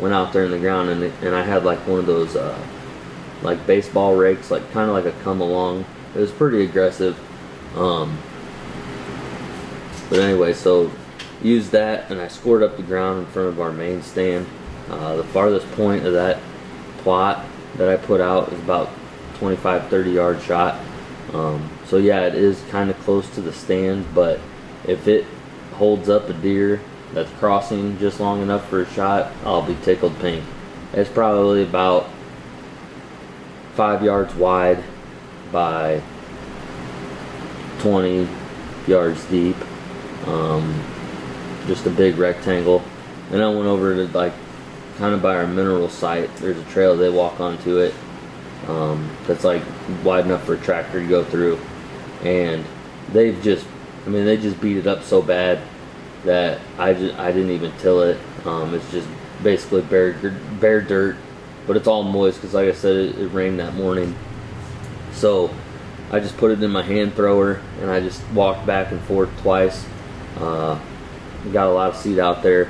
went 0.00 0.12
out 0.12 0.32
there 0.32 0.44
in 0.44 0.50
the 0.50 0.58
ground, 0.58 0.90
and, 0.90 1.04
and 1.04 1.36
I 1.36 1.42
had 1.42 1.64
like 1.64 1.78
one 1.86 2.00
of 2.00 2.06
those 2.06 2.34
uh, 2.34 2.58
like 3.42 3.64
baseball 3.64 4.16
rakes, 4.16 4.50
like 4.50 4.68
kind 4.72 4.90
of 4.90 4.94
like 4.94 5.06
a 5.06 5.16
come 5.22 5.40
along. 5.40 5.84
It 6.14 6.18
was 6.18 6.32
pretty 6.32 6.64
aggressive. 6.64 7.16
Um, 7.76 8.18
but 10.10 10.18
anyway, 10.18 10.52
so 10.52 10.90
used 11.42 11.70
that 11.72 12.10
and 12.10 12.20
I 12.20 12.28
scored 12.28 12.62
up 12.62 12.76
the 12.76 12.82
ground 12.82 13.20
in 13.20 13.26
front 13.26 13.48
of 13.48 13.60
our 13.60 13.72
main 13.72 14.02
stand. 14.02 14.46
Uh, 14.90 15.16
the 15.16 15.24
farthest 15.24 15.70
point 15.72 16.04
of 16.04 16.12
that 16.12 16.38
plot 16.98 17.46
that 17.76 17.88
I 17.88 17.96
put 17.96 18.20
out 18.20 18.52
is 18.52 18.58
about 18.58 18.90
25 19.34 19.88
30 19.88 20.10
yard 20.10 20.42
shot. 20.42 20.78
Um, 21.32 21.70
So 21.86 21.96
yeah, 21.96 22.26
it 22.26 22.34
is 22.34 22.62
kind 22.70 22.90
of 22.90 22.98
close 23.00 23.28
to 23.34 23.40
the 23.40 23.52
stand, 23.52 24.04
but 24.14 24.38
if 24.86 25.08
it 25.08 25.24
holds 25.74 26.08
up 26.08 26.28
a 26.28 26.32
deer 26.34 26.80
that's 27.12 27.30
crossing 27.38 27.98
just 27.98 28.20
long 28.20 28.42
enough 28.42 28.68
for 28.68 28.82
a 28.82 28.90
shot, 28.90 29.32
I'll 29.44 29.62
be 29.62 29.76
tickled 29.82 30.18
pink. 30.18 30.44
It's 30.92 31.08
probably 31.08 31.62
about 31.62 32.08
five 33.74 34.02
yards 34.02 34.34
wide 34.34 34.82
by 35.52 36.02
20 37.80 38.28
yards 38.86 39.24
deep. 39.26 39.56
Um, 40.26 40.82
just 41.66 41.86
a 41.86 41.90
big 41.90 42.18
rectangle. 42.18 42.82
And 43.30 43.42
I 43.42 43.48
went 43.48 43.66
over 43.66 43.94
to 43.94 44.06
like 44.16 44.32
kind 44.96 45.14
of 45.14 45.22
by 45.22 45.36
our 45.36 45.46
mineral 45.46 45.88
site. 45.88 46.34
There's 46.36 46.58
a 46.58 46.64
trail 46.64 46.96
they 46.96 47.10
walk 47.10 47.40
onto 47.40 47.78
it. 47.78 47.94
Um, 48.66 49.10
that's 49.26 49.44
like 49.44 49.62
wide 50.04 50.26
enough 50.26 50.44
for 50.44 50.54
a 50.54 50.58
tractor 50.58 51.00
to 51.00 51.06
go 51.06 51.24
through. 51.24 51.58
And 52.22 52.64
they've 53.12 53.40
just, 53.42 53.66
I 54.06 54.10
mean, 54.10 54.24
they 54.24 54.36
just 54.36 54.60
beat 54.60 54.76
it 54.76 54.86
up 54.86 55.02
so 55.02 55.22
bad 55.22 55.60
that 56.24 56.60
I 56.78 56.92
just, 56.92 57.18
I 57.18 57.32
didn't 57.32 57.50
even 57.52 57.72
till 57.78 58.02
it. 58.02 58.18
Um, 58.44 58.74
it's 58.74 58.90
just 58.90 59.08
basically 59.42 59.82
bare 59.82 60.12
bare 60.60 60.80
dirt, 60.80 61.16
but 61.66 61.76
it's 61.76 61.86
all 61.86 62.02
moist 62.02 62.38
because, 62.38 62.54
like 62.54 62.68
I 62.68 62.72
said, 62.72 62.96
it, 62.96 63.18
it 63.18 63.28
rained 63.28 63.58
that 63.58 63.74
morning. 63.74 64.14
So 65.12 65.50
I 66.10 66.20
just 66.20 66.36
put 66.36 66.50
it 66.50 66.62
in 66.62 66.70
my 66.70 66.82
hand 66.82 67.14
thrower 67.14 67.60
and 67.80 67.90
I 67.90 68.00
just 68.00 68.22
walked 68.30 68.66
back 68.66 68.92
and 68.92 69.00
forth 69.02 69.30
twice. 69.40 69.86
Uh, 70.36 70.78
got 71.52 71.66
a 71.66 71.72
lot 71.72 71.90
of 71.90 71.96
seed 71.96 72.18
out 72.18 72.42
there, 72.42 72.66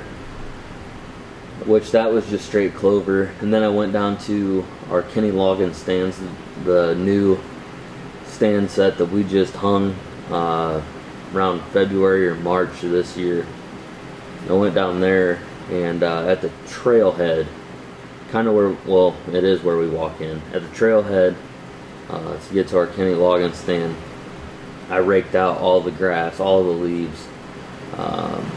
which 1.65 1.91
that 1.91 2.11
was 2.11 2.27
just 2.29 2.45
straight 2.45 2.73
clover. 2.73 3.31
And 3.41 3.53
then 3.53 3.63
I 3.63 3.69
went 3.69 3.93
down 3.93 4.17
to 4.19 4.65
our 4.89 5.03
Kenny 5.03 5.31
Loggins 5.31 5.75
stands, 5.75 6.19
the 6.63 6.95
new 6.95 7.39
stand 8.25 8.71
set 8.71 8.97
that 8.97 9.05
we 9.05 9.23
just 9.23 9.53
hung 9.55 9.95
uh, 10.29 10.81
around 11.33 11.61
February 11.71 12.27
or 12.27 12.35
March 12.35 12.83
of 12.83 12.91
this 12.91 13.15
year. 13.17 13.45
I 14.49 14.53
went 14.53 14.73
down 14.73 14.99
there 14.99 15.39
and 15.69 16.03
uh, 16.03 16.27
at 16.27 16.41
the 16.41 16.49
trailhead, 16.65 17.47
kind 18.29 18.47
of 18.47 18.55
where, 18.55 18.75
well, 18.85 19.15
it 19.31 19.43
is 19.43 19.61
where 19.61 19.77
we 19.77 19.87
walk 19.87 20.19
in. 20.21 20.41
At 20.53 20.61
the 20.63 20.69
trailhead, 20.69 21.35
uh, 22.09 22.37
to 22.37 22.53
get 22.53 22.67
to 22.69 22.77
our 22.77 22.87
Kenny 22.87 23.13
Loggins 23.13 23.55
stand, 23.55 23.95
I 24.89 24.97
raked 24.97 25.35
out 25.35 25.59
all 25.59 25.79
the 25.79 25.91
grass, 25.91 26.39
all 26.39 26.63
the 26.63 26.69
leaves, 26.71 27.27
um, 27.97 28.51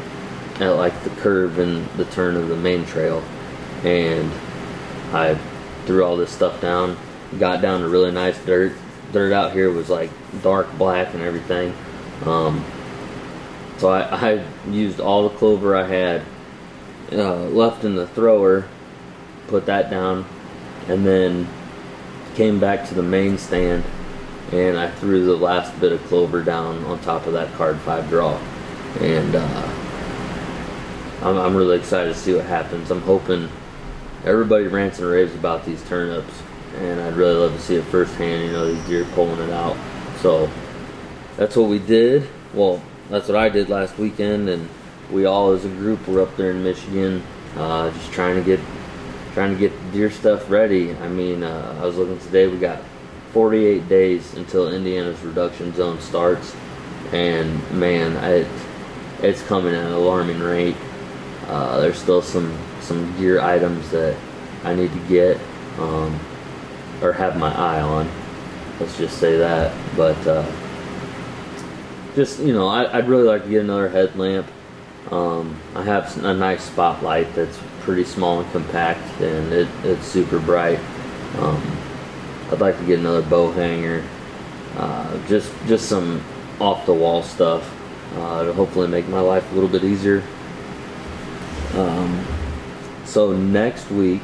at 0.60 0.70
like 0.70 1.02
the 1.02 1.10
curve 1.10 1.58
and 1.58 1.86
the 1.96 2.04
turn 2.06 2.36
of 2.36 2.48
the 2.48 2.56
main 2.56 2.84
trail, 2.86 3.22
and 3.82 4.30
I 5.12 5.34
threw 5.86 6.04
all 6.04 6.16
this 6.16 6.30
stuff 6.30 6.60
down. 6.60 6.96
Got 7.38 7.62
down 7.62 7.80
to 7.80 7.88
really 7.88 8.12
nice 8.12 8.38
dirt. 8.44 8.72
Dirt 9.12 9.32
out 9.32 9.52
here 9.52 9.70
was 9.70 9.90
like 9.90 10.10
dark 10.42 10.72
black 10.78 11.14
and 11.14 11.22
everything. 11.22 11.74
Um, 12.24 12.64
so 13.78 13.88
I, 13.88 14.30
I, 14.30 14.44
used 14.70 15.00
all 15.00 15.28
the 15.28 15.36
clover 15.36 15.76
I 15.76 15.86
had 15.86 16.22
uh, 17.12 17.44
left 17.46 17.84
in 17.84 17.96
the 17.96 18.06
thrower, 18.06 18.66
put 19.48 19.66
that 19.66 19.90
down, 19.90 20.24
and 20.88 21.04
then 21.04 21.48
came 22.34 22.60
back 22.60 22.88
to 22.88 22.94
the 22.94 23.02
main 23.02 23.36
stand 23.36 23.84
and 24.52 24.78
I 24.78 24.90
threw 24.90 25.24
the 25.24 25.36
last 25.36 25.78
bit 25.80 25.92
of 25.92 26.02
clover 26.04 26.42
down 26.42 26.84
on 26.84 26.98
top 27.00 27.26
of 27.26 27.32
that 27.32 27.52
card 27.54 27.78
five 27.80 28.08
draw. 28.08 28.38
And 29.00 29.34
uh, 29.34 29.74
I'm, 31.22 31.36
I'm 31.38 31.56
really 31.56 31.78
excited 31.78 32.12
to 32.12 32.18
see 32.18 32.34
what 32.34 32.44
happens. 32.44 32.90
I'm 32.90 33.02
hoping 33.02 33.48
everybody 34.24 34.66
rants 34.66 34.98
and 34.98 35.08
raves 35.08 35.34
about 35.34 35.64
these 35.64 35.82
turnips, 35.88 36.42
and 36.76 37.00
I'd 37.00 37.14
really 37.14 37.34
love 37.34 37.52
to 37.52 37.60
see 37.60 37.76
it 37.76 37.84
firsthand. 37.84 38.44
You 38.44 38.52
know, 38.52 38.72
these 38.72 38.86
deer 38.86 39.04
pulling 39.14 39.40
it 39.40 39.50
out. 39.50 39.76
So 40.20 40.50
that's 41.36 41.56
what 41.56 41.68
we 41.68 41.78
did. 41.78 42.28
Well, 42.52 42.82
that's 43.10 43.28
what 43.28 43.36
I 43.36 43.48
did 43.48 43.68
last 43.68 43.98
weekend, 43.98 44.48
and 44.48 44.68
we 45.10 45.24
all 45.24 45.52
as 45.52 45.64
a 45.64 45.68
group 45.68 46.06
were 46.06 46.22
up 46.22 46.36
there 46.36 46.50
in 46.50 46.62
Michigan, 46.62 47.22
uh, 47.56 47.90
just 47.90 48.12
trying 48.12 48.36
to 48.36 48.42
get 48.42 48.60
trying 49.34 49.52
to 49.52 49.58
get 49.58 49.72
deer 49.92 50.10
stuff 50.10 50.48
ready. 50.48 50.94
I 50.94 51.08
mean, 51.08 51.42
uh, 51.42 51.76
I 51.80 51.84
was 51.84 51.96
looking 51.96 52.18
today. 52.20 52.46
We 52.46 52.58
got 52.58 52.80
48 53.32 53.88
days 53.88 54.34
until 54.34 54.72
Indiana's 54.72 55.20
reduction 55.22 55.74
zone 55.74 56.00
starts, 56.00 56.54
and 57.12 57.70
man, 57.72 58.16
it, 58.24 58.46
it's 59.24 59.42
coming 59.42 59.74
at 59.74 59.84
an 59.84 59.92
alarming 59.92 60.40
rate. 60.40 60.76
Uh, 61.46 61.80
there's 61.80 61.98
still 61.98 62.22
some 62.22 62.56
some 62.80 63.16
gear 63.18 63.40
items 63.40 63.90
that 63.90 64.16
I 64.62 64.74
need 64.74 64.92
to 64.92 64.98
get 65.08 65.38
um, 65.78 66.18
or 67.02 67.12
have 67.12 67.36
my 67.36 67.54
eye 67.54 67.80
on. 67.80 68.10
Let's 68.78 68.96
just 68.98 69.18
say 69.18 69.38
that. 69.38 69.74
But 69.96 70.26
uh, 70.26 70.50
just 72.14 72.40
you 72.40 72.52
know, 72.52 72.68
I, 72.68 72.96
would 72.96 73.08
really 73.08 73.24
like 73.24 73.44
to 73.44 73.48
get 73.48 73.62
another 73.62 73.88
headlamp. 73.88 74.46
Um, 75.10 75.58
I 75.74 75.82
have 75.82 76.22
a 76.24 76.34
nice 76.34 76.64
spotlight 76.64 77.34
that's 77.34 77.58
pretty 77.80 78.04
small 78.04 78.40
and 78.40 78.50
compact, 78.52 79.20
and 79.20 79.52
it, 79.52 79.68
it's 79.84 80.06
super 80.06 80.38
bright. 80.38 80.80
Um, 81.38 81.78
I'd 82.50 82.60
like 82.60 82.78
to 82.78 82.86
get 82.86 82.98
another 82.98 83.22
bow 83.22 83.52
hanger. 83.52 84.04
Uh, 84.76 85.26
just 85.28 85.52
just 85.66 85.88
some 85.88 86.22
off 86.60 86.84
the 86.86 86.94
wall 86.94 87.22
stuff 87.22 87.73
uh, 88.16 88.52
hopefully 88.52 88.88
make 88.88 89.08
my 89.08 89.20
life 89.20 89.50
a 89.50 89.54
little 89.54 89.68
bit 89.68 89.84
easier. 89.84 90.22
Um, 91.74 92.24
so 93.04 93.32
next 93.32 93.90
week, 93.90 94.22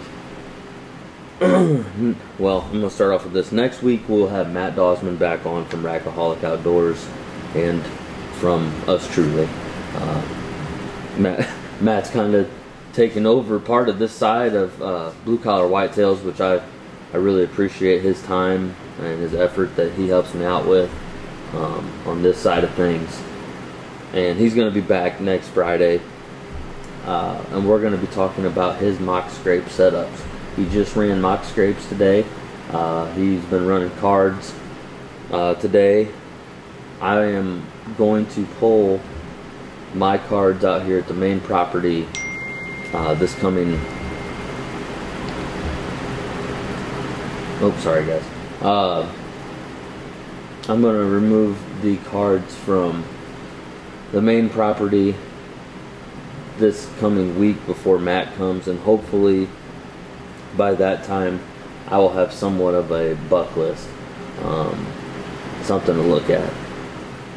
well, 1.41 2.63
I'm 2.63 2.73
gonna 2.73 2.91
start 2.91 3.13
off 3.13 3.25
with 3.25 3.33
this. 3.33 3.51
Next 3.51 3.83
week 3.83 4.03
we'll 4.09 4.29
have 4.29 4.53
Matt 4.53 4.77
Dawsman 4.77 5.19
back 5.19 5.47
on 5.47 5.65
from 5.67 5.83
Rackaholic 5.83 6.45
Outdoors 6.45 7.07
and 7.55 7.85
from 8.39 8.73
us 8.87 9.13
truly. 9.13 9.49
Uh, 9.95 10.23
Matt, 11.19 11.49
Matt's 11.81 12.11
kind 12.11 12.35
of 12.35 12.51
taken 12.93 13.27
over 13.27 13.59
part 13.59 13.89
of 13.89 13.99
this 13.99 14.13
side 14.13 14.55
of 14.55 14.83
uh, 14.83 15.13
blue 15.25 15.39
collar 15.39 15.69
whitetails, 15.69 16.23
which 16.23 16.41
I 16.41 16.63
I 17.13 17.17
really 17.17 17.43
appreciate 17.43 18.03
his 18.03 18.23
time 18.23 18.75
and 19.01 19.21
his 19.21 19.35
effort 19.35 19.75
that 19.77 19.93
he 19.95 20.09
helps 20.09 20.33
me 20.35 20.45
out 20.45 20.67
with 20.67 20.91
um, 21.55 21.91
on 22.07 22.23
this 22.23 22.39
side 22.39 22.63
of 22.63 22.73
things. 22.75 23.21
And 24.13 24.39
he's 24.39 24.55
going 24.55 24.69
to 24.69 24.75
be 24.75 24.87
back 24.87 25.21
next 25.21 25.49
Friday 25.49 26.01
uh, 27.05 27.43
and 27.51 27.69
we're 27.69 27.81
going 27.81 27.93
to 27.93 27.99
be 27.99 28.07
talking 28.09 28.47
about 28.47 28.79
his 28.79 29.01
mock 29.01 29.31
scrape 29.31 29.65
setups. 29.65 30.23
He 30.57 30.69
just 30.69 30.95
ran 30.97 31.21
mock 31.21 31.45
scrapes 31.45 31.87
today. 31.89 32.25
Uh, 32.71 33.11
he's 33.15 33.43
been 33.47 33.67
running 33.67 33.91
cards 33.97 34.55
uh, 35.31 35.55
today. 35.55 36.09
I 37.01 37.23
am 37.23 37.67
going 37.97 38.27
to 38.29 38.45
pull 38.59 39.01
my 39.95 40.19
cards 40.19 40.65
out 40.65 40.85
here 40.85 40.99
at 40.99 41.09
the 41.09 41.15
main 41.15 41.41
property 41.41 42.07
uh, 42.93 43.15
this 43.15 43.35
coming. 43.37 43.81
Oh, 47.63 47.75
sorry 47.81 48.07
guys. 48.07 48.25
Uh, 48.61 49.11
I'm 50.69 50.83
going 50.83 50.97
to 50.97 51.07
remove 51.07 51.59
the 51.83 51.97
cards 51.97 52.55
from 52.55 53.05
the 54.13 54.21
main 54.21 54.49
property 54.49 55.15
this 56.59 56.91
coming 56.99 57.39
week 57.39 57.65
before 57.67 57.99
Matt 57.99 58.35
comes, 58.35 58.69
and 58.69 58.79
hopefully 58.81 59.49
by 60.57 60.75
that 60.75 61.05
time 61.05 61.41
I 61.89 61.99
will 61.99 62.13
have 62.13 62.33
somewhat 62.33 62.75
of 62.75 62.91
a 62.91 63.15
buck 63.29 63.57
list, 63.57 63.89
um, 64.43 64.87
something 65.63 65.95
to 65.95 66.03
look 66.03 66.29
at. 66.29 66.53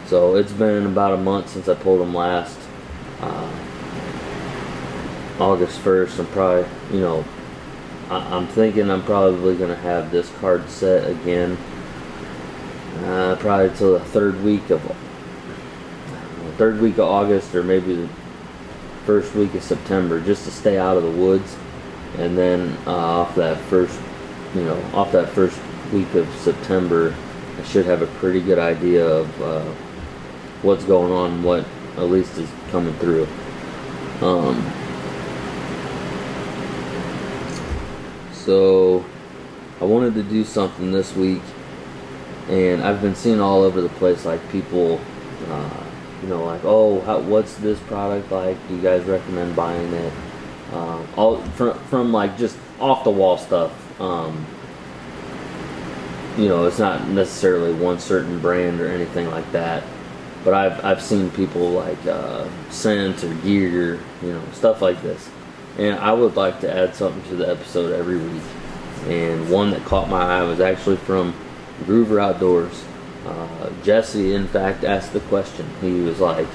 So 0.08 0.36
it's 0.36 0.52
been 0.52 0.86
about 0.86 1.14
a 1.14 1.18
month 1.18 1.50
since 1.50 1.70
I 1.70 1.76
pulled 1.76 2.02
them 2.02 2.14
last. 2.14 2.60
Uh, 3.22 3.50
August 5.40 5.80
1st, 5.80 6.20
I'm 6.20 6.26
probably, 6.28 6.70
you 6.92 7.00
know, 7.00 7.26
I- 8.10 8.38
am 8.38 8.48
thinking 8.48 8.92
I'm 8.92 9.04
probably 9.04 9.56
going 9.56 9.70
to 9.70 9.76
have 9.76 10.12
this 10.12 10.30
card 10.40 10.70
set 10.70 11.10
again. 11.10 11.58
Uh, 13.06 13.36
probably 13.40 13.76
till 13.76 13.94
the 13.94 14.00
third 14.00 14.44
week 14.44 14.70
of 14.70 14.84
third 16.58 16.80
week 16.80 16.94
of 16.94 17.08
August 17.08 17.54
or 17.56 17.64
maybe 17.64 17.96
the 17.96 18.10
first 19.06 19.36
week 19.36 19.54
of 19.54 19.64
September 19.64 20.22
just 20.22 20.46
to 20.46 20.52
stay 20.52 20.78
out 20.78 20.98
of 20.98 21.04
the 21.04 21.12
woods, 21.12 21.56
and 22.18 22.38
then 22.38 22.78
uh, 22.88 22.92
off 22.92 23.36
that 23.36 23.58
first, 23.66 24.00
you 24.56 24.64
know, 24.64 24.82
off 24.94 25.12
that 25.12 25.30
first 25.30 25.60
week 25.92 26.14
of 26.16 26.28
September, 26.36 27.14
I 27.60 27.64
should 27.64 27.86
have 27.86 28.02
a 28.02 28.08
pretty 28.08 28.42
good 28.42 28.60
idea 28.60 29.06
of 29.06 29.42
uh, 29.42 29.66
what's 30.62 30.86
going 30.86 31.12
on, 31.12 31.44
what 31.44 31.66
at 31.98 32.04
least 32.04 32.38
is 32.38 32.50
coming 32.72 32.94
through. 32.96 33.28
Um, 34.22 34.72
so 38.32 39.04
I 39.82 39.86
wanted 39.86 40.14
to 40.16 40.24
do 40.24 40.44
something 40.46 40.92
this 40.92 41.16
week, 41.16 41.42
and 42.48 42.82
I've 42.82 43.02
been 43.02 43.16
seeing 43.16 43.42
all 43.42 43.64
over 43.64 43.82
the 43.82 43.90
place 43.90 44.24
like 44.24 44.50
people. 44.50 45.02
Uh, 45.50 45.83
you 46.24 46.30
know, 46.30 46.46
like, 46.46 46.62
oh, 46.64 47.02
how, 47.02 47.20
what's 47.20 47.56
this 47.56 47.78
product 47.82 48.32
like? 48.32 48.58
Do 48.70 48.76
you 48.76 48.82
guys 48.82 49.04
recommend 49.04 49.58
buying 49.58 49.92
it? 49.94 50.14
Um, 50.72 51.06
all 51.18 51.38
from 51.42 51.78
from 51.86 52.14
like 52.14 52.38
just 52.38 52.58
off 52.80 53.04
the 53.04 53.10
wall 53.10 53.38
stuff. 53.38 53.72
Um, 54.00 54.46
you 56.38 56.48
know, 56.48 56.66
it's 56.66 56.80
not 56.80 57.10
necessarily 57.10 57.74
one 57.74 58.00
certain 58.00 58.40
brand 58.40 58.80
or 58.80 58.88
anything 58.88 59.30
like 59.30 59.52
that. 59.52 59.84
But 60.46 60.54
I've 60.54 60.84
I've 60.86 61.02
seen 61.02 61.30
people 61.32 61.72
like 61.72 62.04
uh, 62.06 62.48
Scent 62.70 63.24
or 63.26 63.34
Gear, 63.36 64.00
you 64.22 64.32
know, 64.32 64.42
stuff 64.54 64.82
like 64.82 65.02
this. 65.02 65.30
And 65.78 66.00
I 66.00 66.14
would 66.14 66.38
like 66.38 66.62
to 66.62 66.74
add 66.74 66.96
something 66.96 67.22
to 67.32 67.36
the 67.36 67.50
episode 67.50 67.92
every 67.92 68.18
week. 68.18 68.44
And 69.08 69.50
one 69.50 69.72
that 69.72 69.84
caught 69.84 70.10
my 70.10 70.22
eye 70.22 70.44
was 70.44 70.62
actually 70.62 70.98
from 70.98 71.36
Grover 71.86 72.22
Outdoors. 72.22 72.86
Uh, 73.26 73.70
Jesse, 73.84 74.34
in 74.34 74.48
fact, 74.48 74.84
asked 74.84 75.14
the 75.14 75.22
question. 75.22 75.66
He 75.82 76.02
was 76.02 76.20
like, 76.20 76.48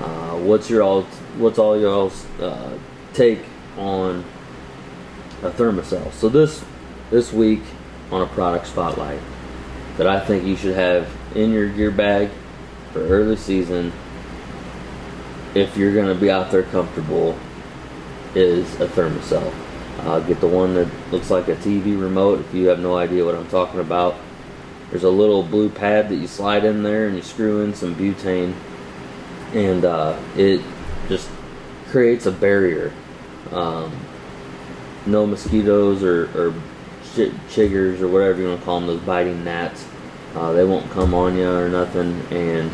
uh, 0.00 0.36
"What's 0.38 0.68
your 0.68 0.82
all? 0.82 1.02
What's 1.38 1.58
all 1.58 1.78
y'all's 1.78 2.26
uh, 2.40 2.76
take 3.12 3.40
on 3.78 4.24
a 5.42 5.50
Thermacell?" 5.50 6.12
So 6.12 6.28
this 6.28 6.64
this 7.10 7.32
week 7.32 7.62
on 8.10 8.22
a 8.22 8.26
product 8.26 8.66
spotlight 8.66 9.20
that 9.96 10.06
I 10.06 10.20
think 10.20 10.44
you 10.44 10.56
should 10.56 10.74
have 10.74 11.08
in 11.34 11.52
your 11.52 11.68
gear 11.68 11.90
bag 11.90 12.30
for 12.92 13.00
early 13.00 13.36
season 13.36 13.92
if 15.54 15.76
you're 15.76 15.94
going 15.94 16.08
to 16.08 16.14
be 16.14 16.30
out 16.30 16.50
there 16.50 16.62
comfortable 16.62 17.38
is 18.34 18.80
a 18.80 18.86
Thermacell. 18.86 19.52
Uh, 20.00 20.20
get 20.20 20.40
the 20.40 20.48
one 20.48 20.74
that 20.74 20.88
looks 21.12 21.30
like 21.30 21.48
a 21.48 21.56
TV 21.56 22.00
remote 22.00 22.40
if 22.40 22.54
you 22.54 22.68
have 22.68 22.80
no 22.80 22.96
idea 22.96 23.24
what 23.24 23.34
I'm 23.34 23.48
talking 23.48 23.80
about. 23.80 24.16
There's 24.92 25.04
a 25.04 25.10
little 25.10 25.42
blue 25.42 25.70
pad 25.70 26.10
that 26.10 26.16
you 26.16 26.26
slide 26.26 26.64
in 26.64 26.82
there 26.82 27.08
and 27.08 27.16
you 27.16 27.22
screw 27.22 27.62
in 27.62 27.74
some 27.74 27.94
butane 27.94 28.54
and 29.54 29.86
uh, 29.86 30.18
it 30.36 30.60
just 31.08 31.30
creates 31.88 32.26
a 32.26 32.30
barrier. 32.30 32.92
Um, 33.50 33.98
no 35.06 35.26
mosquitoes 35.26 36.02
or, 36.02 36.24
or 36.38 36.52
ch- 37.14 37.32
chiggers 37.48 38.00
or 38.00 38.08
whatever 38.08 38.42
you 38.42 38.48
want 38.48 38.60
to 38.60 38.64
call 38.66 38.80
them, 38.80 38.86
those 38.86 39.00
biting 39.00 39.42
gnats. 39.44 39.86
Uh, 40.34 40.52
they 40.52 40.64
won't 40.64 40.90
come 40.90 41.14
on 41.14 41.36
you 41.38 41.50
or 41.50 41.70
nothing. 41.70 42.20
And 42.30 42.70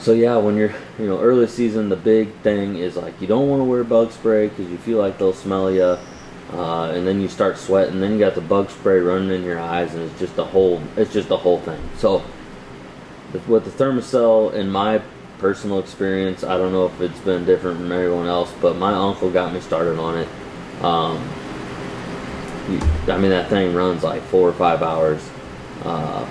so 0.00 0.12
yeah, 0.12 0.36
when 0.38 0.56
you're 0.56 0.74
you 0.98 1.06
know 1.06 1.20
early 1.20 1.46
season, 1.46 1.88
the 1.88 1.96
big 1.96 2.32
thing 2.40 2.76
is 2.76 2.96
like 2.96 3.20
you 3.20 3.28
don't 3.28 3.48
want 3.48 3.60
to 3.60 3.64
wear 3.64 3.84
bug 3.84 4.10
spray 4.10 4.48
because 4.48 4.68
you 4.68 4.78
feel 4.78 4.98
like 4.98 5.18
they'll 5.18 5.32
smell 5.32 5.70
you. 5.70 5.98
Uh, 6.52 6.90
and 6.90 7.06
then 7.06 7.20
you 7.20 7.28
start 7.28 7.56
sweating. 7.56 8.00
Then 8.00 8.12
you 8.12 8.18
got 8.18 8.34
the 8.34 8.42
bug 8.42 8.70
spray 8.70 8.98
running 8.98 9.30
in 9.30 9.42
your 9.42 9.58
eyes, 9.58 9.94
and 9.94 10.02
it's 10.02 10.18
just 10.18 10.36
the 10.36 10.44
whole 10.44 10.82
it's 10.96 11.12
just 11.12 11.30
a 11.30 11.36
whole 11.36 11.60
thing. 11.60 11.80
So 11.96 12.22
with 13.48 13.64
the 13.64 13.70
Thermacell, 13.70 14.52
in 14.52 14.70
my 14.70 15.00
personal 15.38 15.78
experience, 15.78 16.44
I 16.44 16.56
don't 16.56 16.72
know 16.72 16.86
if 16.86 17.00
it's 17.00 17.18
been 17.20 17.44
different 17.44 17.78
from 17.78 17.90
everyone 17.90 18.26
else, 18.26 18.52
but 18.60 18.76
my 18.76 18.92
uncle 18.92 19.30
got 19.30 19.52
me 19.52 19.60
started 19.60 19.98
on 19.98 20.18
it. 20.18 20.28
Um, 20.82 21.16
I 23.08 23.18
mean, 23.18 23.30
that 23.30 23.48
thing 23.48 23.74
runs 23.74 24.04
like 24.04 24.22
four 24.22 24.48
or 24.48 24.52
five 24.52 24.82
hours. 24.82 25.28
Uh, 25.84 26.26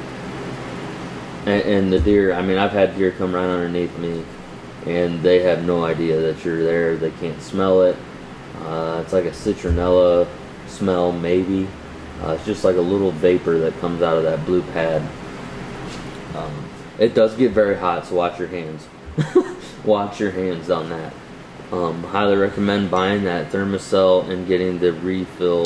and, 1.46 1.62
and, 1.63 1.94
the 1.94 2.00
deer, 2.00 2.34
I 2.34 2.42
mean, 2.42 2.58
I've 2.58 2.72
had 2.72 2.96
deer 2.96 3.12
come 3.12 3.36
right 3.36 3.46
underneath 3.46 3.98
me, 3.98 4.24
and 4.86 5.22
they 5.22 5.40
have 5.40 5.66
no 5.66 5.84
idea 5.84 6.22
that 6.22 6.46
you're 6.46 6.63
there. 6.63 6.96
They 6.96 7.12
can't 7.12 7.42
smell 7.42 7.82
it. 7.82 7.98
Uh, 8.62 9.01
it's 9.03 9.13
like 9.13 9.25
a 9.25 9.32
citronella 9.32 10.27
smell, 10.68 11.12
maybe. 11.12 11.68
Uh, 12.22 12.34
it's 12.34 12.46
just 12.46 12.63
like 12.63 12.75
a 12.75 12.82
little 12.82 13.12
vapor 13.12 13.58
that 13.60 13.77
comes 13.80 14.01
out 14.01 14.18
of 14.18 14.24
that 14.24 14.46
blue 14.46 14.62
pad. 14.74 15.01
Um, 16.36 16.70
it 17.00 17.13
does 17.13 17.36
get 17.36 17.51
very 17.51 17.75
hot, 17.75 18.06
so 18.06 18.15
watch 18.15 18.39
your 18.39 18.48
hands. 18.48 18.88
watch 19.86 20.20
your 20.20 20.32
hands 20.32 20.70
on 20.70 20.89
that. 20.89 21.13
Um, 21.72 22.03
highly 22.03 22.36
recommend 22.36 22.91
buying 22.91 23.24
that 23.24 23.51
Thermacell 23.51 24.30
and 24.30 24.48
getting 24.48 24.77
the 24.80 24.94
refill 24.94 25.65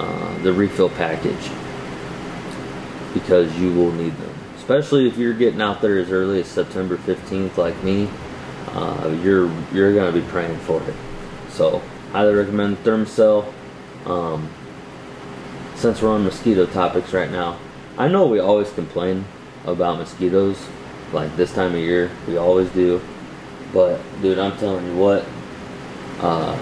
uh, 0.00 0.38
the 0.42 0.52
refill 0.52 0.88
package 0.90 1.50
because 3.12 3.56
you 3.58 3.72
will 3.74 3.92
need 3.92 4.16
them. 4.16 4.34
Especially 4.56 5.06
if 5.06 5.16
you're 5.16 5.34
getting 5.34 5.60
out 5.60 5.80
there 5.80 5.98
as 5.98 6.10
early 6.10 6.40
as 6.40 6.46
September 6.46 6.96
15th, 6.96 7.56
like 7.56 7.82
me, 7.82 8.08
uh, 8.68 9.16
you're 9.22 9.50
you're 9.72 9.94
gonna 9.94 10.12
be 10.12 10.26
praying 10.28 10.58
for 10.60 10.82
it. 10.82 10.94
So, 11.58 11.82
highly 12.12 12.34
recommend 12.34 12.76
Thermacell. 12.84 13.52
Um, 14.06 14.48
since 15.74 16.00
we're 16.00 16.10
on 16.10 16.22
mosquito 16.22 16.66
topics 16.66 17.12
right 17.12 17.32
now, 17.32 17.58
I 17.98 18.06
know 18.06 18.28
we 18.28 18.38
always 18.38 18.70
complain 18.70 19.24
about 19.66 19.98
mosquitoes, 19.98 20.64
like 21.12 21.34
this 21.34 21.52
time 21.52 21.72
of 21.72 21.80
year, 21.80 22.12
we 22.28 22.36
always 22.36 22.70
do. 22.70 23.00
But 23.72 23.98
dude, 24.22 24.38
I'm 24.38 24.56
telling 24.58 24.86
you 24.86 24.96
what, 24.98 25.26
uh, 26.20 26.56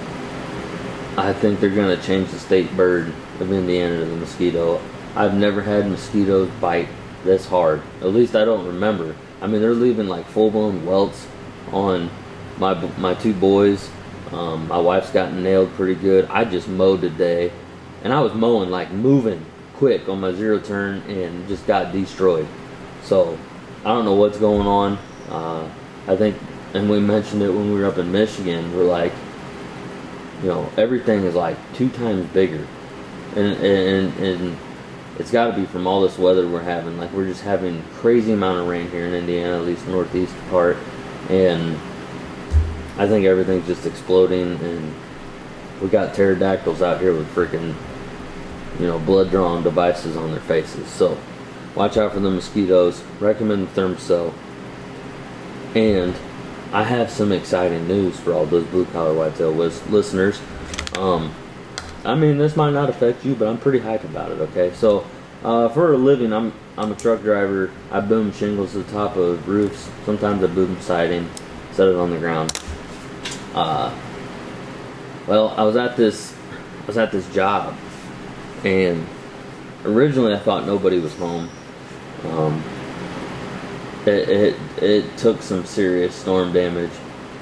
I 1.18 1.35
think 1.35 1.61
they're 1.61 1.68
gonna 1.68 1.98
change 1.98 2.30
the 2.30 2.38
state 2.38 2.74
bird 2.74 3.12
of 3.38 3.52
Indiana 3.52 3.98
to 3.98 4.06
the 4.06 4.16
mosquito. 4.16 4.80
I've 5.14 5.35
never 5.35 5.61
had 5.61 5.90
mosquitoes 5.90 6.48
bite 6.59 6.88
this 7.22 7.44
hard. 7.44 7.82
At 8.00 8.14
least 8.14 8.35
I 8.35 8.46
don't 8.46 8.66
remember. 8.66 9.14
I 9.42 9.46
mean, 9.46 9.61
they're 9.61 9.74
leaving 9.74 10.09
like 10.09 10.24
full 10.24 10.50
blown 10.50 10.87
welts 10.87 11.26
on 11.70 12.09
my 12.56 12.72
my 12.96 13.12
two 13.12 13.35
boys. 13.35 13.90
Um, 14.32 14.68
my 14.68 14.78
wife's 14.78 15.10
gotten 15.10 15.42
nailed 15.42 15.72
pretty 15.74 15.94
good. 15.94 16.26
I 16.26 16.44
just 16.44 16.68
mowed 16.68 17.00
today, 17.00 17.52
and 18.02 18.12
I 18.12 18.20
was 18.20 18.34
mowing 18.34 18.70
like 18.70 18.90
moving 18.90 19.44
quick 19.74 20.08
on 20.08 20.20
my 20.20 20.32
zero 20.32 20.58
turn 20.58 21.02
and 21.02 21.46
just 21.48 21.66
got 21.66 21.92
destroyed. 21.92 22.46
So 23.02 23.38
I 23.84 23.88
don't 23.88 24.04
know 24.04 24.14
what's 24.14 24.38
going 24.38 24.66
on. 24.66 24.98
Uh, 25.28 25.68
I 26.08 26.16
think, 26.16 26.36
and 26.74 26.90
we 26.90 27.00
mentioned 27.00 27.42
it 27.42 27.50
when 27.50 27.72
we 27.72 27.78
were 27.78 27.86
up 27.86 27.98
in 27.98 28.10
Michigan. 28.10 28.74
We're 28.76 28.84
like, 28.84 29.12
you 30.42 30.48
know, 30.48 30.70
everything 30.76 31.24
is 31.24 31.34
like 31.34 31.56
two 31.74 31.88
times 31.90 32.26
bigger 32.30 32.66
and 33.36 33.54
and, 33.64 34.18
and 34.18 34.58
it's 35.18 35.30
got 35.30 35.46
to 35.46 35.56
be 35.56 35.66
from 35.66 35.86
all 35.86 36.00
this 36.02 36.18
weather 36.18 36.48
we're 36.48 36.62
having. 36.62 36.98
Like 36.98 37.12
we're 37.12 37.26
just 37.26 37.42
having 37.42 37.82
crazy 37.94 38.32
amount 38.32 38.60
of 38.60 38.68
rain 38.68 38.90
here 38.90 39.06
in 39.06 39.14
Indiana, 39.14 39.58
at 39.58 39.64
least 39.64 39.86
northeast 39.86 40.34
part, 40.50 40.76
and 41.28 41.78
I 42.98 43.06
think 43.06 43.26
everything's 43.26 43.66
just 43.66 43.87
exploding. 43.87 44.59
And 44.61 44.94
we 45.80 45.88
got 45.88 46.14
pterodactyls 46.14 46.82
out 46.82 47.00
here 47.00 47.12
with 47.12 47.32
freaking, 47.35 47.74
you 48.80 48.87
know, 48.87 48.98
blood-drawn 48.98 49.62
devices 49.62 50.16
on 50.16 50.30
their 50.30 50.40
faces. 50.40 50.88
So 50.88 51.18
watch 51.74 51.96
out 51.96 52.12
for 52.12 52.20
the 52.20 52.30
mosquitoes. 52.30 53.02
Recommend 53.20 53.68
Thermacell. 53.68 54.32
And 55.74 56.14
I 56.72 56.82
have 56.82 57.11
some 57.11 57.32
exciting 57.32 57.87
news 57.87 58.18
for 58.18 58.32
all 58.32 58.46
those 58.46 58.64
blue 58.66 58.87
collar 58.87 59.14
whitetail 59.14 59.52
listeners. 59.52 60.40
Um, 60.96 61.35
I 62.04 62.14
mean, 62.14 62.38
this 62.38 62.56
might 62.56 62.72
not 62.72 62.88
affect 62.88 63.24
you, 63.24 63.35
but 63.35 63.48
I'm 63.48 63.59
pretty 63.59 63.80
hyped 63.80 64.04
about 64.04 64.30
it. 64.30 64.40
Okay, 64.40 64.72
so 64.74 65.06
uh, 65.44 65.68
for 65.68 65.92
a 65.92 65.96
living, 65.96 66.32
I'm 66.32 66.52
I'm 66.78 66.92
a 66.92 66.94
truck 66.94 67.22
driver. 67.22 67.70
I 67.90 68.00
boom 68.00 68.32
shingles 68.32 68.72
to 68.72 68.78
the 68.78 68.92
top 68.92 69.16
of 69.16 69.48
roofs. 69.48 69.88
Sometimes 70.04 70.42
I 70.42 70.46
boom 70.46 70.80
siding, 70.80 71.28
set 71.72 71.88
it 71.88 71.96
on 71.96 72.11
the 72.11 72.18
ground. 72.18 72.52
Uh, 73.57 73.90
well, 75.27 75.55
I 75.57 75.62
was 75.62 75.77
at 75.77 75.97
this 75.97 76.35
I 76.83 76.87
was 76.87 76.99
at 76.99 77.11
this 77.11 77.29
job, 77.35 77.75
and 78.64 79.05
originally 79.85 80.35
I 80.35 80.38
thought 80.38 80.66
nobody 80.66 80.99
was 80.99 81.14
home. 81.16 81.49
Um, 82.25 82.62
it, 84.05 84.29
it 84.29 84.57
it 84.83 85.16
took 85.16 85.40
some 85.40 85.64
serious 85.64 86.14
storm 86.14 86.53
damage 86.53 86.92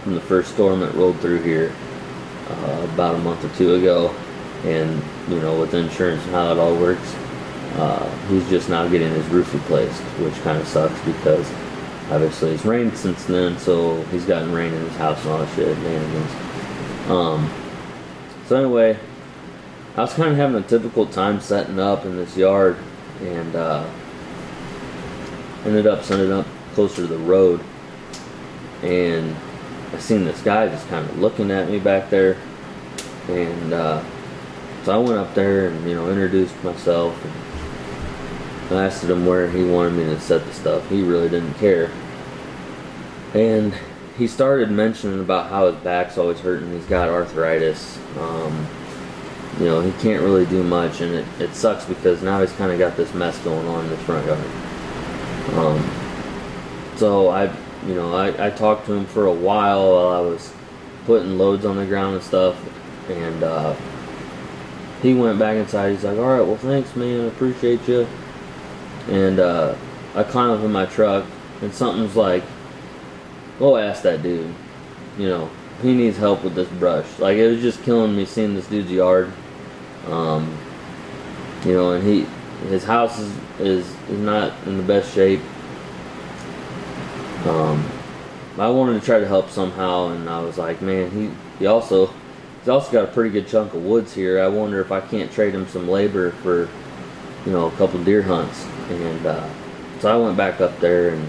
from 0.05 0.14
the 0.14 0.20
first 0.20 0.55
storm 0.55 0.81
that 0.81 0.94
rolled 0.94 1.18
through 1.20 1.42
here 1.42 1.74
uh, 2.48 2.88
about 2.94 3.16
a 3.16 3.18
month 3.18 3.44
or 3.44 3.55
two 3.59 3.74
ago 3.74 4.14
and 4.64 5.03
you 5.29 5.40
know 5.40 5.59
with 5.59 5.74
insurance 5.74 6.22
and 6.24 6.33
how 6.33 6.53
it 6.53 6.59
all 6.59 6.77
works, 6.77 7.14
uh, 7.77 8.09
he's 8.29 8.48
just 8.48 8.68
now 8.68 8.87
getting 8.88 9.11
his 9.11 9.27
roof 9.27 9.53
replaced, 9.53 10.00
which 10.20 10.35
kind 10.42 10.59
of 10.59 10.66
sucks 10.66 10.98
because 11.05 11.50
obviously 12.10 12.50
it's 12.50 12.64
rained 12.64 12.96
since 12.96 13.24
then, 13.24 13.58
so 13.58 14.02
he's 14.04 14.24
gotten 14.24 14.52
rain 14.52 14.72
in 14.72 14.80
his 14.82 14.96
house 14.96 15.20
and 15.22 15.30
all 15.30 15.38
that 15.38 15.54
shit, 15.54 15.76
man. 15.78 17.10
Um, 17.10 17.50
so 18.46 18.56
anyway, 18.56 18.98
I 19.96 20.00
was 20.00 20.12
kind 20.14 20.30
of 20.30 20.36
having 20.36 20.56
a 20.56 20.66
difficult 20.66 21.12
time 21.12 21.40
setting 21.40 21.78
up 21.78 22.04
in 22.04 22.16
this 22.16 22.36
yard, 22.36 22.76
and 23.20 23.54
uh, 23.56 23.88
ended 25.64 25.86
up 25.86 26.02
setting 26.02 26.32
up 26.32 26.46
closer 26.74 26.96
to 26.96 27.06
the 27.06 27.18
road, 27.18 27.60
and 28.82 29.34
I 29.92 29.98
seen 29.98 30.24
this 30.24 30.42
guy 30.42 30.68
just 30.68 30.88
kind 30.88 31.08
of 31.08 31.18
looking 31.18 31.50
at 31.50 31.70
me 31.70 31.78
back 31.78 32.10
there, 32.10 32.36
and 33.28 33.72
uh, 33.72 34.02
so 34.84 34.92
I 34.92 34.98
went 34.98 35.18
up 35.18 35.34
there 35.34 35.68
and 35.68 35.88
you 35.88 35.94
know 35.94 36.10
introduced 36.10 36.62
myself 36.62 37.22
and 37.24 37.63
I 38.70 38.87
asked 38.87 39.05
him 39.05 39.27
where 39.27 39.50
he 39.50 39.64
wanted 39.64 39.92
me 39.92 40.05
to 40.05 40.20
set 40.20 40.44
the 40.44 40.53
stuff. 40.53 40.88
He 40.88 41.03
really 41.03 41.29
didn't 41.29 41.55
care. 41.55 41.90
And 43.35 43.74
he 44.16 44.27
started 44.27 44.70
mentioning 44.70 45.20
about 45.20 45.50
how 45.50 45.66
his 45.70 45.77
back's 45.83 46.16
always 46.16 46.40
hurting. 46.40 46.72
He's 46.72 46.87
got 46.87 47.09
arthritis. 47.09 47.98
Um, 48.18 48.66
you 49.59 49.66
know, 49.66 49.81
he 49.81 49.92
can't 50.03 50.22
really 50.22 50.46
do 50.46 50.62
much, 50.62 51.00
and 51.00 51.14
it, 51.14 51.27
it 51.40 51.55
sucks 51.55 51.85
because 51.85 52.22
now 52.22 52.40
he's 52.40 52.53
kind 52.53 52.72
of 52.72 52.79
got 52.79 52.96
this 52.96 53.12
mess 53.14 53.38
going 53.38 53.66
on 53.68 53.85
in 53.85 53.90
the 53.90 53.96
front 53.98 54.27
yard. 54.27 54.38
Um, 55.55 56.96
so 56.96 57.29
I, 57.29 57.44
you 57.87 57.94
know, 57.94 58.14
I, 58.14 58.46
I 58.46 58.50
talked 58.50 58.87
to 58.87 58.92
him 58.94 59.05
for 59.05 59.27
a 59.27 59.33
while 59.33 59.92
while 59.92 60.09
I 60.09 60.20
was 60.20 60.53
putting 61.07 61.37
loads 61.37 61.64
on 61.64 61.77
the 61.77 61.87
ground 61.87 62.16
and 62.16 62.24
stuff, 62.24 62.57
and 63.11 63.42
uh, 63.42 63.77
he 65.03 65.14
went 65.14 65.38
back 65.38 65.57
inside. 65.57 65.92
He's 65.92 66.05
like, 66.05 66.18
all 66.18 66.24
right, 66.24 66.40
well, 66.46 66.57
thanks, 66.57 66.96
man. 66.96 67.20
I 67.20 67.24
appreciate 67.24 67.87
you. 67.87 68.09
And 69.08 69.38
uh, 69.38 69.74
I 70.14 70.22
climb 70.22 70.50
up 70.50 70.64
in 70.64 70.72
my 70.72 70.86
truck, 70.86 71.26
and 71.60 71.72
something's 71.72 72.16
like, 72.16 72.42
go 73.58 73.76
ask 73.76 74.02
that 74.02 74.22
dude. 74.22 74.54
You 75.18 75.28
know, 75.28 75.50
he 75.82 75.94
needs 75.94 76.16
help 76.16 76.42
with 76.42 76.54
this 76.54 76.68
brush. 76.68 77.18
Like, 77.18 77.36
it 77.36 77.48
was 77.48 77.60
just 77.60 77.82
killing 77.82 78.16
me 78.16 78.24
seeing 78.24 78.54
this 78.54 78.66
dude's 78.66 78.90
yard. 78.90 79.32
Um, 80.08 80.56
you 81.64 81.72
know, 81.72 81.92
and 81.92 82.06
he, 82.06 82.26
his 82.68 82.84
house 82.84 83.18
is, 83.18 83.32
is, 83.58 83.96
is 84.08 84.18
not 84.18 84.52
in 84.66 84.76
the 84.76 84.82
best 84.82 85.14
shape. 85.14 85.40
Um, 87.46 87.86
I 88.58 88.68
wanted 88.68 89.00
to 89.00 89.04
try 89.04 89.18
to 89.18 89.26
help 89.26 89.50
somehow, 89.50 90.08
and 90.08 90.28
I 90.28 90.40
was 90.40 90.58
like, 90.58 90.80
man, 90.80 91.10
he, 91.10 91.30
he 91.58 91.66
also 91.66 92.12
he's 92.60 92.68
also 92.68 92.90
got 92.92 93.04
a 93.04 93.12
pretty 93.12 93.30
good 93.30 93.48
chunk 93.48 93.74
of 93.74 93.84
woods 93.84 94.14
here. 94.14 94.40
I 94.40 94.48
wonder 94.48 94.80
if 94.80 94.92
I 94.92 95.00
can't 95.00 95.30
trade 95.30 95.54
him 95.54 95.66
some 95.68 95.88
labor 95.88 96.30
for, 96.30 96.68
you 97.44 97.52
know, 97.52 97.66
a 97.66 97.70
couple 97.72 98.02
deer 98.04 98.22
hunts. 98.22 98.66
And 98.90 99.26
uh, 99.26 99.48
so 100.00 100.12
I 100.12 100.22
went 100.22 100.36
back 100.36 100.60
up 100.60 100.78
there, 100.80 101.10
and 101.10 101.28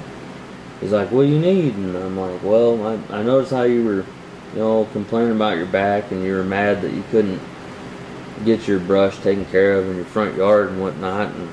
he's 0.81 0.91
like, 0.91 1.11
"What 1.11 1.23
do 1.23 1.29
you 1.29 1.39
need?" 1.39 1.75
And 1.75 1.95
I'm 1.95 2.17
like, 2.17 2.43
"Well, 2.43 2.85
I, 2.85 3.19
I 3.19 3.23
noticed 3.23 3.51
how 3.51 3.63
you 3.63 3.83
were, 3.83 4.05
you 4.53 4.59
know, 4.59 4.87
complaining 4.91 5.35
about 5.35 5.57
your 5.57 5.65
back, 5.65 6.11
and 6.11 6.23
you 6.23 6.33
were 6.33 6.43
mad 6.43 6.81
that 6.81 6.91
you 6.91 7.03
couldn't 7.11 7.41
get 8.43 8.67
your 8.67 8.79
brush 8.79 9.17
taken 9.19 9.45
care 9.45 9.75
of 9.77 9.89
in 9.89 9.95
your 9.95 10.05
front 10.05 10.35
yard 10.35 10.69
and 10.69 10.81
whatnot." 10.81 11.33
And 11.33 11.49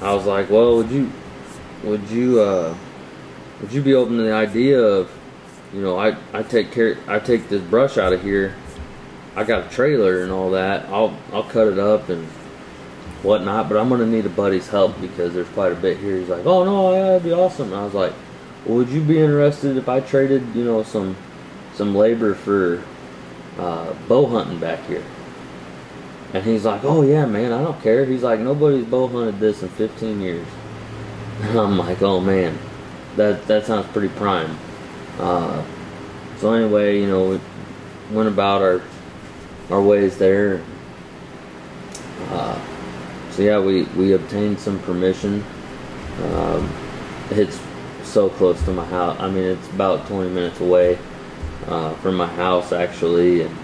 I 0.00 0.14
was 0.14 0.26
like, 0.26 0.50
"Well, 0.50 0.76
would 0.76 0.90
you, 0.90 1.10
would 1.82 2.08
you, 2.10 2.40
uh, 2.40 2.74
would 3.60 3.72
you 3.72 3.82
be 3.82 3.94
open 3.94 4.16
to 4.18 4.22
the 4.22 4.32
idea 4.32 4.80
of, 4.80 5.10
you 5.72 5.82
know, 5.82 5.98
I 5.98 6.16
I 6.32 6.42
take 6.42 6.70
care, 6.72 6.96
I 7.08 7.18
take 7.18 7.48
this 7.48 7.62
brush 7.62 7.98
out 7.98 8.12
of 8.12 8.22
here." 8.22 8.54
I 9.36 9.42
got 9.42 9.66
a 9.66 9.68
trailer 9.68 10.22
and 10.22 10.30
all 10.30 10.52
that. 10.52 10.88
I'll 10.90 11.16
I'll 11.32 11.42
cut 11.42 11.66
it 11.66 11.78
up 11.78 12.08
and 12.08 12.28
whatnot, 13.24 13.68
but 13.68 13.78
I'm 13.78 13.88
gonna 13.88 14.06
need 14.06 14.26
a 14.26 14.30
buddy's 14.30 14.68
help 14.68 15.00
because 15.00 15.34
there's 15.34 15.48
quite 15.48 15.72
a 15.72 15.76
bit 15.76 15.98
here. 15.98 16.16
He's 16.18 16.28
like, 16.28 16.46
"Oh 16.46 16.64
no, 16.64 16.92
yeah, 16.92 17.02
that'd 17.04 17.24
be 17.24 17.32
awesome." 17.32 17.72
And 17.72 17.80
I 17.80 17.84
was 17.84 17.94
like, 17.94 18.12
well, 18.64 18.78
"Would 18.78 18.90
you 18.90 19.00
be 19.00 19.18
interested 19.18 19.76
if 19.76 19.88
I 19.88 20.00
traded, 20.00 20.42
you 20.54 20.64
know, 20.64 20.82
some 20.82 21.16
some 21.74 21.94
labor 21.94 22.34
for 22.34 22.82
uh, 23.58 23.92
bow 24.08 24.26
hunting 24.26 24.58
back 24.58 24.84
here?" 24.86 25.02
And 26.34 26.44
he's 26.44 26.64
like, 26.64 26.84
"Oh 26.84 27.02
yeah, 27.02 27.24
man, 27.24 27.52
I 27.52 27.62
don't 27.62 27.80
care." 27.82 28.04
He's 28.04 28.22
like, 28.22 28.40
"Nobody's 28.40 28.84
bow 28.84 29.08
hunted 29.08 29.40
this 29.40 29.62
in 29.62 29.68
15 29.70 30.20
years." 30.20 30.46
And 31.42 31.58
I'm 31.58 31.76
like, 31.76 32.00
"Oh 32.02 32.20
man, 32.20 32.56
that 33.16 33.46
that 33.48 33.66
sounds 33.66 33.86
pretty 33.88 34.08
prime." 34.08 34.56
Uh, 35.18 35.64
so 36.38 36.52
anyway, 36.52 37.00
you 37.00 37.06
know, 37.06 37.30
we 37.30 37.40
went 38.16 38.28
about 38.28 38.62
our 38.62 38.82
our 39.70 39.82
ways 39.82 40.18
there. 40.18 40.60
Uh, 42.30 42.58
so 43.34 43.42
yeah, 43.42 43.58
we, 43.58 43.82
we 43.96 44.12
obtained 44.12 44.58
some 44.58 44.78
permission. 44.80 45.44
Um, 46.22 46.72
it's 47.30 47.60
so 48.02 48.28
close 48.28 48.62
to 48.64 48.72
my 48.72 48.84
house. 48.86 49.18
I 49.18 49.28
mean, 49.28 49.44
it's 49.44 49.68
about 49.70 50.06
20 50.06 50.30
minutes 50.30 50.60
away 50.60 50.98
uh, 51.66 51.94
from 51.96 52.16
my 52.16 52.26
house 52.26 52.72
actually, 52.72 53.42
and 53.42 53.56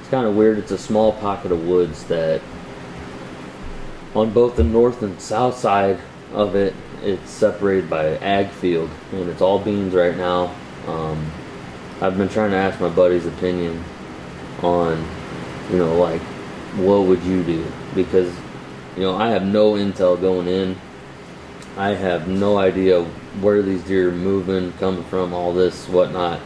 it's 0.00 0.08
kind 0.08 0.26
of 0.26 0.34
weird. 0.34 0.58
It's 0.58 0.72
a 0.72 0.78
small 0.78 1.12
pocket 1.12 1.52
of 1.52 1.66
woods 1.66 2.04
that, 2.04 2.40
on 4.14 4.30
both 4.30 4.56
the 4.56 4.64
north 4.64 5.02
and 5.02 5.20
south 5.20 5.58
side 5.58 5.98
of 6.32 6.56
it, 6.56 6.74
it's 7.02 7.30
separated 7.30 7.88
by 7.88 8.06
an 8.06 8.22
ag 8.22 8.48
field, 8.48 8.90
and 9.12 9.28
it's 9.28 9.42
all 9.42 9.58
beans 9.58 9.94
right 9.94 10.16
now. 10.16 10.54
Um, 10.86 11.30
I've 12.00 12.16
been 12.16 12.28
trying 12.28 12.50
to 12.50 12.56
ask 12.56 12.80
my 12.80 12.88
buddy's 12.88 13.26
opinion 13.26 13.82
on 14.62 15.04
you 15.70 15.78
know, 15.78 15.96
like, 15.98 16.20
what 16.76 17.06
would 17.06 17.22
you 17.22 17.42
do? 17.42 17.64
Because, 17.94 18.32
you 18.96 19.02
know, 19.02 19.16
I 19.16 19.30
have 19.30 19.44
no 19.44 19.72
intel 19.72 20.20
going 20.20 20.46
in. 20.46 20.76
I 21.76 21.90
have 21.90 22.28
no 22.28 22.58
idea 22.58 23.02
where 23.40 23.62
these 23.62 23.82
deer 23.82 24.10
are 24.10 24.12
moving, 24.12 24.72
coming 24.74 25.04
from, 25.04 25.32
all 25.32 25.52
this, 25.52 25.88
whatnot. 25.88 26.40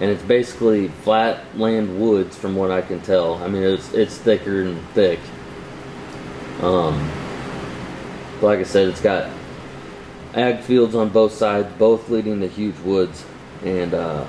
And 0.00 0.10
it's 0.10 0.22
basically 0.22 0.88
flat 0.88 1.42
land 1.58 1.98
woods 1.98 2.36
from 2.36 2.54
what 2.54 2.70
I 2.70 2.82
can 2.82 3.00
tell. 3.00 3.42
I 3.42 3.48
mean, 3.48 3.62
it's, 3.62 3.92
it's 3.94 4.18
thicker 4.18 4.62
and 4.62 4.86
thick. 4.88 5.18
Um, 6.60 7.10
like 8.42 8.58
I 8.58 8.64
said, 8.64 8.88
it's 8.88 9.00
got 9.00 9.30
ag 10.34 10.60
fields 10.60 10.94
on 10.94 11.08
both 11.08 11.32
sides, 11.32 11.68
both 11.78 12.10
leading 12.10 12.40
to 12.40 12.48
huge 12.48 12.78
woods. 12.80 13.24
And, 13.64 13.94
uh, 13.94 14.26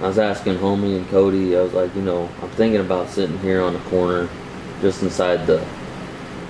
I 0.00 0.08
was 0.08 0.18
asking 0.18 0.56
Homie 0.56 0.96
and 0.96 1.08
Cody. 1.08 1.56
I 1.56 1.62
was 1.62 1.72
like, 1.72 1.94
you 1.94 2.02
know, 2.02 2.28
I'm 2.42 2.50
thinking 2.50 2.80
about 2.80 3.08
sitting 3.08 3.38
here 3.38 3.62
on 3.62 3.74
the 3.74 3.78
corner, 3.80 4.28
just 4.80 5.02
inside 5.02 5.46
the, 5.46 5.64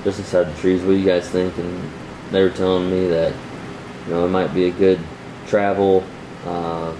just 0.05 0.19
inside 0.19 0.45
the 0.45 0.61
trees. 0.61 0.83
What 0.83 0.93
do 0.93 0.99
you 0.99 1.07
guys 1.07 1.29
think? 1.29 1.57
And 1.59 1.91
they 2.31 2.43
were 2.43 2.51
telling 2.51 2.91
me 2.91 3.09
that, 3.09 3.35
you 4.07 4.15
know, 4.15 4.27
it 4.27 4.31
might 4.31 4.55
be 4.55 4.67
a 4.67 4.71
good 4.71 5.01
travel, 5.47 6.05
uh, 6.47 6.93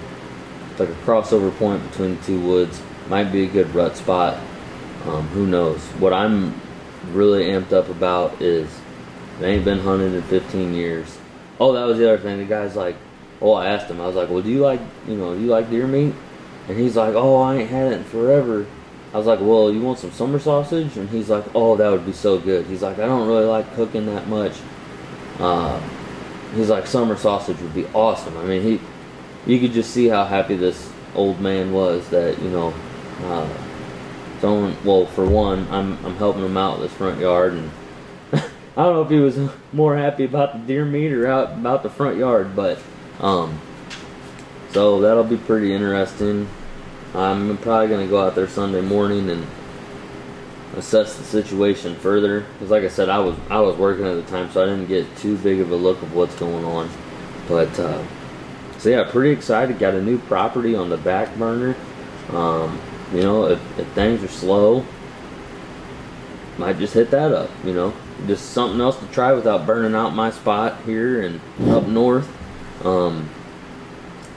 like 0.79 0.89
a 0.89 0.95
crossover 1.05 1.55
point 1.57 1.89
between 1.91 2.17
the 2.17 2.23
two 2.25 2.41
woods. 2.41 2.83
Might 3.09 3.31
be 3.31 3.45
a 3.45 3.49
good 3.49 3.73
rut 3.75 3.97
spot. 3.97 4.39
Um, 5.05 5.29
who 5.29 5.47
knows? 5.47 5.81
What 5.99 6.15
I'm 6.15 6.61
really 7.13 7.45
amped 7.45 7.73
up 7.73 7.91
about 7.91 8.41
is 8.41 8.69
they 9.39 9.55
ain't 9.55 9.65
been 9.65 9.81
hunted 9.81 10.15
in 10.15 10.23
15 10.23 10.75
years. 10.75 11.19
Oh, 11.61 11.73
that 11.75 11.85
was 11.85 11.99
the 11.99 12.11
other 12.11 12.23
thing. 12.23 12.39
The 12.39 12.45
guy's 12.45 12.75
like, 12.75 12.97
oh, 13.41 13.53
I 13.53 13.67
asked 13.67 13.91
him. 13.91 14.01
I 14.01 14.07
was 14.07 14.17
like, 14.17 14.31
well, 14.31 14.43
do 14.43 14.51
you 14.51 14.61
like, 14.61 14.81
you 15.07 15.17
know, 15.17 15.35
do 15.35 15.41
you 15.41 15.49
like 15.49 15.69
deer 15.69 15.87
meat? 15.87 16.15
And 16.69 16.79
he's 16.79 16.97
like, 16.97 17.15
oh, 17.15 17.37
I 17.37 17.57
ain't 17.57 17.71
had 17.71 17.93
it 17.93 17.97
in 17.99 18.05
forever. 18.05 18.67
I 19.15 19.17
was 19.17 19.27
like, 19.27 19.39
well, 19.41 19.73
you 19.73 19.81
want 19.81 20.01
some 20.01 20.11
summer 20.11 20.41
sausage? 20.41 20.97
And 20.97 21.09
he's 21.09 21.31
like, 21.31 21.45
oh, 21.55 21.77
that 21.77 21.89
would 21.89 22.05
be 22.05 22.13
so 22.13 22.37
good. 22.37 22.67
He's 22.67 22.83
like, 22.83 22.99
I 22.99 23.07
don't 23.07 23.29
really 23.29 23.45
like 23.45 23.73
cooking 23.77 24.07
that 24.07 24.27
much. 24.27 24.57
Uh, 25.39 25.81
he's 26.55 26.69
like, 26.69 26.89
summer 26.89 27.17
sausage 27.17 27.61
would 27.61 27.75
be 27.75 27.87
awesome. 27.95 28.37
I 28.37 28.45
mean, 28.45 28.63
he, 28.63 28.81
you 29.47 29.61
could 29.61 29.73
just 29.73 29.93
see 29.93 30.09
how 30.09 30.25
happy 30.25 30.57
this 30.57 30.91
old 31.15 31.41
man 31.41 31.73
was 31.73 32.09
that 32.09 32.43
you 32.43 32.51
know, 32.51 32.75
uh, 33.23 33.49
someone. 34.41 34.77
Well, 34.85 35.07
for 35.07 35.25
one, 35.25 35.69
I'm 35.71 36.05
I'm 36.05 36.17
helping 36.17 36.45
him 36.45 36.57
out 36.57 36.81
with 36.81 36.91
his 36.91 36.99
front 36.99 37.21
yard, 37.21 37.53
and 37.53 37.71
I 38.33 38.83
don't 38.83 38.95
know 38.95 39.03
if 39.03 39.11
he 39.11 39.21
was 39.21 39.39
more 39.73 39.97
happy 39.97 40.25
about 40.25 40.55
the 40.55 40.59
deer 40.67 40.85
meat 40.85 41.13
or 41.13 41.29
out 41.29 41.53
about 41.53 41.85
the 41.85 41.91
front 41.91 42.17
yard, 42.17 42.57
but 42.57 42.81
um, 43.21 43.61
so 44.71 45.01
that'll 45.01 45.23
be 45.23 45.37
pretty 45.37 45.73
interesting. 45.73 46.49
I'm 47.15 47.57
probably 47.59 47.89
going 47.89 48.05
to 48.07 48.11
go 48.11 48.25
out 48.25 48.35
there 48.35 48.49
Sunday 48.49 48.81
morning 48.81 49.31
and 49.31 49.47
assess 50.77 51.17
the 51.17 51.25
situation 51.25 51.95
further. 51.95 52.41
Because, 52.41 52.71
like 52.71 52.83
I 52.83 52.89
said, 52.89 53.09
I 53.09 53.21
was 53.21 53.37
I 53.49 53.61
was 53.61 53.77
working 53.77 54.07
at 54.07 54.15
the 54.15 54.31
time, 54.31 54.51
so 54.51 54.63
I 54.63 54.67
didn't 54.67 54.87
get 54.87 55.17
too 55.19 55.37
big 55.39 55.61
of 55.61 55.71
a 55.71 55.77
look 55.77 56.03
of 56.03 56.15
what's 56.15 56.35
going 56.37 56.65
on. 56.65 56.91
But 57.49 57.79
uh, 57.79 58.05
so 58.79 58.89
yeah, 58.89 59.09
pretty 59.11 59.31
excited. 59.31 59.79
Got 59.79 59.95
a 59.95 60.03
new 60.03 60.19
property 60.19 60.75
on 60.75 60.91
the 60.91 60.97
back 60.97 61.35
burner. 61.37 61.77
Um, 62.31 62.81
you 63.13 63.23
know, 63.23 63.47
if, 63.47 63.79
if 63.79 63.87
things 63.93 64.25
are 64.25 64.29
slow, 64.29 64.85
might 66.59 66.79
just 66.79 66.95
hit 66.95 67.11
that 67.13 67.33
up. 67.33 67.51
You 67.65 67.75
know, 67.75 67.95
just 68.27 68.51
something 68.51 68.81
else 68.81 68.99
to 68.99 69.07
try 69.09 69.33
without 69.33 69.67
burning 69.67 69.95
out 69.95 70.15
my 70.15 70.31
spot 70.31 70.83
here 70.83 71.23
and 71.23 71.41
up 71.69 71.87
north. 71.87 72.29
Um, 72.85 73.31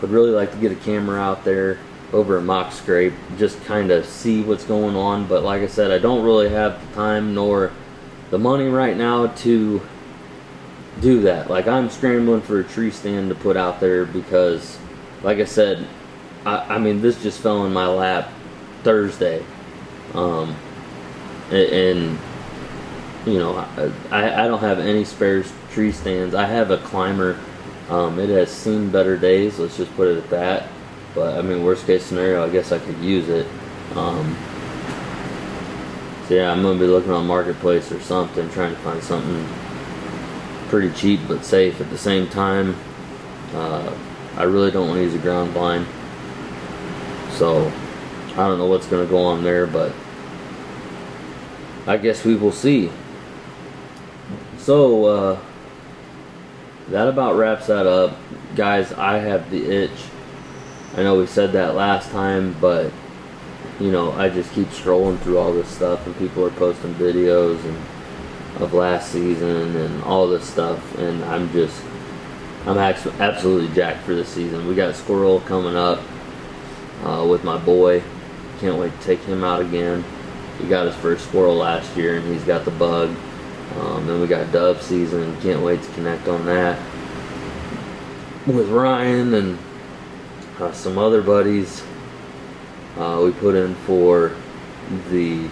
would 0.02 0.12
really 0.12 0.30
like 0.30 0.52
to 0.52 0.58
get 0.58 0.72
a 0.72 0.76
camera 0.76 1.20
out 1.20 1.44
there 1.44 1.80
over 2.14 2.38
a 2.38 2.42
mock 2.42 2.72
scrape, 2.72 3.14
just 3.38 3.64
kind 3.66 3.92
of 3.92 4.06
see 4.06 4.42
what's 4.42 4.64
going 4.64 4.96
on. 4.96 5.28
But 5.28 5.44
like 5.44 5.62
I 5.62 5.68
said, 5.68 5.92
I 5.92 5.98
don't 5.98 6.24
really 6.24 6.50
have 6.50 6.80
the 6.80 6.96
time 6.96 7.34
nor 7.34 7.72
the 8.30 8.40
money 8.40 8.68
right 8.68 8.96
now 8.96 9.28
to 9.28 9.82
do 11.02 11.22
that. 11.22 11.50
Like 11.50 11.68
I'm 11.68 11.90
scrambling 11.90 12.42
for 12.42 12.60
a 12.60 12.64
tree 12.64 12.92
stand 12.92 13.30
to 13.30 13.36
put 13.36 13.58
out 13.58 13.80
there 13.80 14.06
because, 14.06 14.78
like 15.24 15.40
I 15.40 15.46
said, 15.46 15.86
I, 16.46 16.76
I 16.76 16.78
mean 16.78 17.02
this 17.02 17.22
just 17.22 17.40
fell 17.40 17.66
in 17.66 17.74
my 17.74 17.88
lap 17.88 18.30
Thursday, 18.84 19.44
um, 20.14 20.56
and, 21.52 21.70
and 21.72 22.20
you 23.26 23.40
know 23.40 23.58
I, 24.12 24.46
I 24.46 24.48
don't 24.48 24.60
have 24.60 24.80
any 24.80 25.04
spare 25.04 25.44
tree 25.72 25.92
stands. 25.92 26.34
I 26.34 26.46
have 26.46 26.72
a 26.72 26.78
climber 26.78 27.38
um, 27.90 28.20
it 28.20 28.30
has 28.30 28.52
seen 28.52 28.90
better 28.90 29.18
days, 29.18 29.60
let's 29.60 29.78
just 29.78 29.94
put 29.96 30.10
it 30.10 30.18
at 30.18 30.30
that. 30.30 30.70
But 31.18 31.36
I 31.36 31.42
mean, 31.42 31.64
worst 31.64 31.88
case 31.88 32.06
scenario, 32.06 32.46
I 32.46 32.50
guess 32.50 32.72
I 32.72 32.78
could 32.78 33.00
use 33.00 33.28
it. 33.28 33.48
Um, 33.96 34.38
so 36.28 36.36
yeah, 36.36 36.52
I'm 36.52 36.62
gonna 36.62 36.78
be 36.78 36.86
looking 36.86 37.12
on 37.12 37.26
marketplace 37.26 37.92
or 37.92 38.00
something, 38.00 38.48
trying 38.52 38.76
to 38.76 38.82
find 38.82 39.02
something 39.02 39.44
pretty 40.70 40.92
cheap 40.92 41.20
but 41.28 41.44
safe 41.44 41.82
at 41.82 41.90
the 41.90 41.98
same 41.98 42.28
time. 42.28 42.76
Uh, 43.56 43.98
I 44.36 44.44
really 44.44 44.70
don't 44.70 44.88
want 44.90 45.00
to 45.00 45.04
use 45.06 45.16
a 45.16 45.18
ground 45.18 45.56
blind, 45.56 45.88
so 47.32 47.72
I 48.34 48.48
don't 48.48 48.60
know 48.60 48.68
what's 48.68 48.86
gonna 48.86 49.08
go 49.08 49.24
on 49.24 49.44
there, 49.44 49.66
but 49.66 49.92
I 51.88 51.98
guess 51.98 52.24
we 52.24 52.36
will 52.36 52.52
see. 52.52 52.92
So. 54.60 55.06
Uh, 55.06 55.40
that 56.90 57.10
about 57.10 57.36
wraps 57.36 57.68
that 57.68 57.86
up. 57.86 58.16
Guys, 58.56 58.94
I 58.94 59.18
have 59.18 59.52
the 59.52 59.70
itch. 59.70 59.92
I 60.96 61.04
know 61.04 61.18
we 61.18 61.28
said 61.28 61.52
that 61.54 61.76
last 61.76 62.12
time, 62.12 62.56
but 62.60 62.92
you 63.80 63.92
know, 63.92 64.12
I 64.14 64.30
just 64.30 64.52
keep 64.54 64.68
scrolling 64.70 65.20
through 65.20 65.38
all 65.38 65.54
this 65.54 65.68
stuff, 65.68 66.06
and 66.06 66.18
people 66.18 66.46
are 66.46 66.52
posting 66.52 66.94
videos 66.96 67.64
and 67.64 67.78
of 68.62 68.74
last 68.74 69.12
season 69.12 69.76
and 69.76 70.04
all 70.04 70.28
this 70.28 70.48
stuff, 70.48 70.98
and 70.98 71.24
I'm 71.26 71.52
just, 71.52 71.80
I'm 72.66 72.78
absolutely 72.78 73.74
jacked 73.76 74.04
for 74.04 74.16
this 74.16 74.30
season. 74.30 74.68
We 74.68 74.74
got 74.74 74.96
Squirrel 74.96 75.42
coming 75.42 75.76
up 75.76 76.00
uh, 77.04 77.26
with 77.30 77.44
my 77.44 77.58
boy. 77.58 78.02
Can't 78.60 78.78
wait 78.78 79.00
to 79.00 79.06
take 79.06 79.20
him 79.20 79.44
out 79.44 79.62
again. 79.62 80.04
He 80.60 80.68
got 80.68 80.88
his 80.88 80.96
first 80.96 81.28
squirrel 81.28 81.56
last 81.56 81.96
year, 81.96 82.18
and 82.18 82.28
he's 82.34 82.44
got 82.44 82.66
the 82.66 82.72
bug. 82.72 83.16
Um, 83.80 84.08
then 84.08 84.20
we 84.20 84.26
got 84.26 84.52
dove 84.52 84.82
season. 84.82 85.40
Can't 85.42 85.62
wait 85.62 85.84
to 85.84 85.92
connect 85.92 86.28
on 86.28 86.46
that 86.48 86.80
with 88.48 88.70
Ryan 88.70 89.34
and 89.36 89.60
uh, 90.60 90.72
some 90.72 90.98
other 90.98 91.22
buddies. 91.22 91.84
Uh, 92.98 93.22
we 93.24 93.32
put 93.32 93.56
in 93.56 93.76
for 93.76 94.36
the 95.10 95.48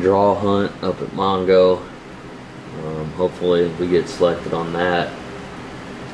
draw 0.00 0.34
hunt 0.34 0.70
up 0.82 1.00
at 1.00 1.08
Mongo. 1.08 1.82
Um, 2.84 3.10
hopefully, 3.12 3.68
we 3.80 3.88
get 3.88 4.08
selected 4.08 4.52
on 4.52 4.72
that. 4.74 5.12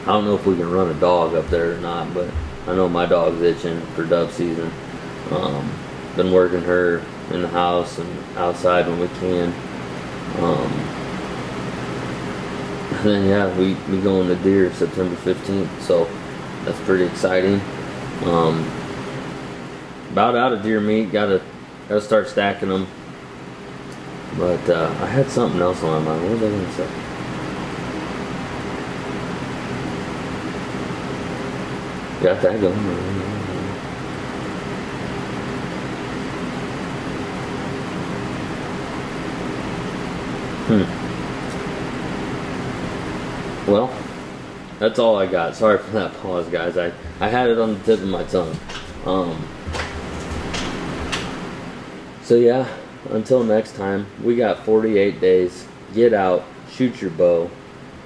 I 0.03 0.07
don't 0.07 0.25
know 0.25 0.35
if 0.35 0.47
we 0.47 0.57
can 0.57 0.71
run 0.71 0.89
a 0.89 0.99
dog 1.01 1.35
up 1.35 1.49
there 1.49 1.73
or 1.73 1.79
not, 1.79 2.13
but 2.15 2.31
I 2.67 2.75
know 2.75 2.89
my 2.89 3.07
dog's 3.07 3.43
itching 3.43 3.81
for 3.95 4.05
dove 4.05 4.33
season. 4.33 4.71
Um, 5.31 5.71
been 6.17 6.33
working 6.33 6.63
her 6.63 7.05
in 7.31 7.43
the 7.43 7.49
house 7.49 7.99
and 7.99 8.37
outside 8.37 8.87
when 8.87 8.99
we 8.99 9.09
can. 9.19 9.49
Um, 10.39 10.73
and 12.93 13.05
then 13.09 13.29
yeah, 13.29 13.57
we 13.59 13.75
we 13.95 14.01
going 14.03 14.29
to 14.29 14.37
deer 14.37 14.73
September 14.73 15.17
15th, 15.17 15.81
so 15.81 16.09
that's 16.65 16.81
pretty 16.81 17.05
exciting. 17.05 17.61
Um, 18.25 18.71
about 20.11 20.37
out 20.37 20.53
of 20.53 20.63
deer 20.63 20.81
meat, 20.81 21.13
gotta 21.13 21.43
gotta 21.89 22.01
start 22.01 22.29
stacking 22.29 22.69
them. 22.69 22.87
But 24.37 24.69
uh, 24.69 24.95
I 25.01 25.07
had 25.07 25.29
something 25.31 25.61
else 25.61 25.83
on 25.83 26.05
my 26.05 26.13
mind. 26.13 26.23
What 26.23 26.33
was 26.33 26.43
I 26.43 26.51
gonna 26.51 26.73
say? 26.73 26.89
Got 32.23 32.43
that 32.43 32.61
going. 32.61 32.75
Hmm. 40.71 40.85
Well, 43.71 43.89
that's 44.81 44.99
all 44.99 45.17
I 45.17 45.27
got. 45.27 45.55
Sorry 45.55 45.79
for 45.79 45.91
that 45.91 46.13
pause, 46.23 46.49
guys. 46.49 46.79
I, 46.79 46.91
I 47.21 47.29
had 47.29 47.51
it 47.51 47.59
on 47.59 47.75
the 47.75 47.81
tip 47.85 48.01
of 48.01 48.09
my 48.09 48.25
tongue. 48.25 48.57
Um, 49.05 49.47
so, 52.23 52.35
yeah, 52.35 52.67
until 53.11 53.45
next 53.45 53.77
time, 53.77 54.07
we 54.25 54.37
got 54.37 54.65
48 54.65 55.21
days. 55.21 55.69
Get 55.93 56.15
out, 56.15 56.45
shoot 56.73 57.03
your 57.03 57.11
bow, 57.11 57.51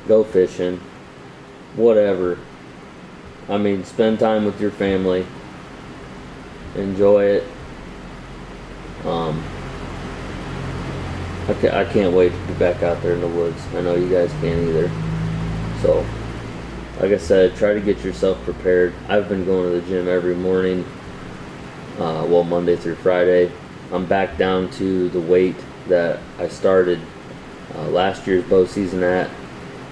go 0.08 0.24
fishing, 0.24 0.80
whatever. 1.76 2.38
I 3.48 3.56
mean, 3.56 3.84
spend 3.84 4.18
time 4.18 4.44
with 4.44 4.60
your 4.60 4.72
family, 4.72 5.24
enjoy 6.74 7.24
it. 7.24 7.44
Um, 9.04 9.44
I 11.46 11.54
can't, 11.54 11.74
I 11.74 11.84
can't 11.84 12.14
wait 12.14 12.32
to 12.32 12.38
be 12.46 12.54
back 12.54 12.82
out 12.82 13.00
there 13.02 13.12
in 13.12 13.20
the 13.20 13.28
woods. 13.28 13.62
I 13.74 13.82
know 13.82 13.94
you 13.94 14.08
guys 14.08 14.32
can't 14.40 14.68
either. 14.68 14.88
So, 15.82 16.04
like 17.00 17.12
I 17.12 17.18
said, 17.18 17.57
try 17.57 17.74
to 17.74 17.80
get 17.80 18.04
yourself 18.04 18.42
prepared. 18.44 18.94
I've 19.09 19.28
been 19.28 19.44
going 19.44 19.72
to 19.72 19.80
the 19.80 19.87
gym 19.87 20.09
every 20.09 20.35
morning, 20.35 20.85
uh, 21.98 22.26
well, 22.28 22.44
Monday 22.44 22.76
through 22.76 22.96
Friday. 22.96 23.50
I'm 23.92 24.07
back 24.07 24.38
down 24.38 24.70
to 24.72 25.09
the 25.11 25.20
weight 25.20 25.57
that 25.88 26.20
I 26.38 26.48
started 26.48 27.00
uh, 27.74 27.88
last 27.88 28.26
year's 28.26 28.44
bow 28.44 28.66
season 28.66 29.02
at. 29.02 29.30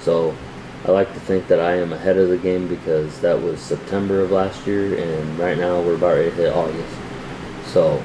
So, 0.01 0.37
I 0.85 0.91
like 0.91 1.13
to 1.15 1.21
think 1.21 1.47
that 1.47 1.61
I 1.61 1.77
am 1.77 1.93
ahead 1.93 2.17
of 2.17 2.29
the 2.29 2.37
game 2.39 2.67
because 2.67 3.21
that 3.21 3.41
was 3.41 3.61
September 3.61 4.21
of 4.21 4.33
last 4.33 4.67
year, 4.67 4.99
and 4.99 5.39
right 5.39 5.57
now 5.57 5.81
we're 5.81 5.95
about 5.95 6.17
ready 6.17 6.31
to 6.31 6.37
hit 6.37 6.53
August. 6.53 6.99
So, 7.67 8.03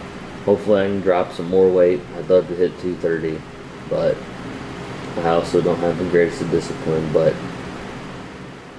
Hopefully, 0.47 0.81
I 0.81 0.87
can 0.87 1.01
drop 1.01 1.33
some 1.33 1.49
more 1.49 1.69
weight. 1.69 1.99
I'd 2.15 2.29
love 2.29 2.47
to 2.47 2.55
hit 2.55 2.71
230, 2.79 3.37
but 3.89 4.15
I 5.17 5.31
also 5.31 5.59
don't 5.59 5.79
have 5.79 5.97
the 5.97 6.05
greatest 6.05 6.41
of 6.41 6.49
discipline. 6.51 7.11
But 7.11 7.35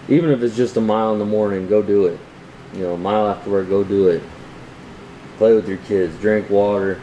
even 0.09 0.31
if 0.31 0.43
it's 0.43 0.57
just 0.57 0.77
a 0.77 0.81
mile 0.81 1.13
in 1.13 1.19
the 1.19 1.25
morning, 1.25 1.69
go 1.69 1.83
do 1.83 2.07
it. 2.07 2.19
You 2.75 2.83
know, 2.83 2.95
a 2.95 2.99
mile 2.99 3.29
after 3.29 3.51
work, 3.51 3.69
go 3.69 3.85
do 3.85 4.09
it. 4.09 4.23
Play 5.39 5.55
with 5.55 5.69
your 5.69 5.79
kids, 5.79 6.17
drink 6.21 6.51
water. 6.51 7.01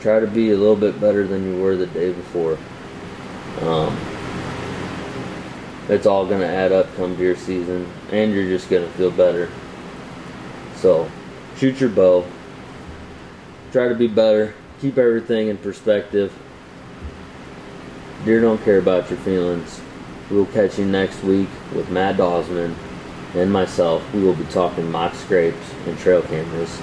Try 0.00 0.20
to 0.20 0.26
be 0.26 0.50
a 0.50 0.56
little 0.56 0.76
bit 0.76 1.00
better 1.00 1.26
than 1.26 1.44
you 1.44 1.60
were 1.60 1.76
the 1.76 1.86
day 1.86 2.12
before. 2.12 2.58
Um, 3.60 3.98
it's 5.88 6.06
all 6.06 6.26
going 6.26 6.40
to 6.40 6.46
add 6.46 6.72
up 6.72 6.94
come 6.96 7.16
deer 7.16 7.36
season, 7.36 7.90
and 8.10 8.32
you're 8.32 8.48
just 8.48 8.70
going 8.70 8.86
to 8.86 8.92
feel 8.96 9.10
better. 9.10 9.50
So, 10.76 11.10
shoot 11.56 11.80
your 11.80 11.90
bow 11.90 12.24
try 13.72 13.88
to 13.88 13.94
be 13.94 14.08
better, 14.08 14.54
keep 14.80 14.98
everything 14.98 15.48
in 15.48 15.56
perspective. 15.56 16.32
Deer 18.24 18.40
don't 18.40 18.62
care 18.64 18.78
about 18.78 19.08
your 19.10 19.18
feelings. 19.20 19.80
We'll 20.30 20.46
catch 20.46 20.78
you 20.78 20.84
next 20.84 21.22
week 21.22 21.48
with 21.74 21.90
Matt 21.90 22.16
Dawsman 22.16 22.74
and 23.34 23.52
myself. 23.52 24.02
We 24.12 24.22
will 24.22 24.34
be 24.34 24.44
talking 24.44 24.90
mock 24.90 25.14
scrapes 25.14 25.74
and 25.86 25.98
trail 25.98 26.22
cameras. 26.22 26.80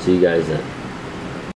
See 0.00 0.16
you 0.16 0.20
guys 0.20 0.46
then. 0.46 0.79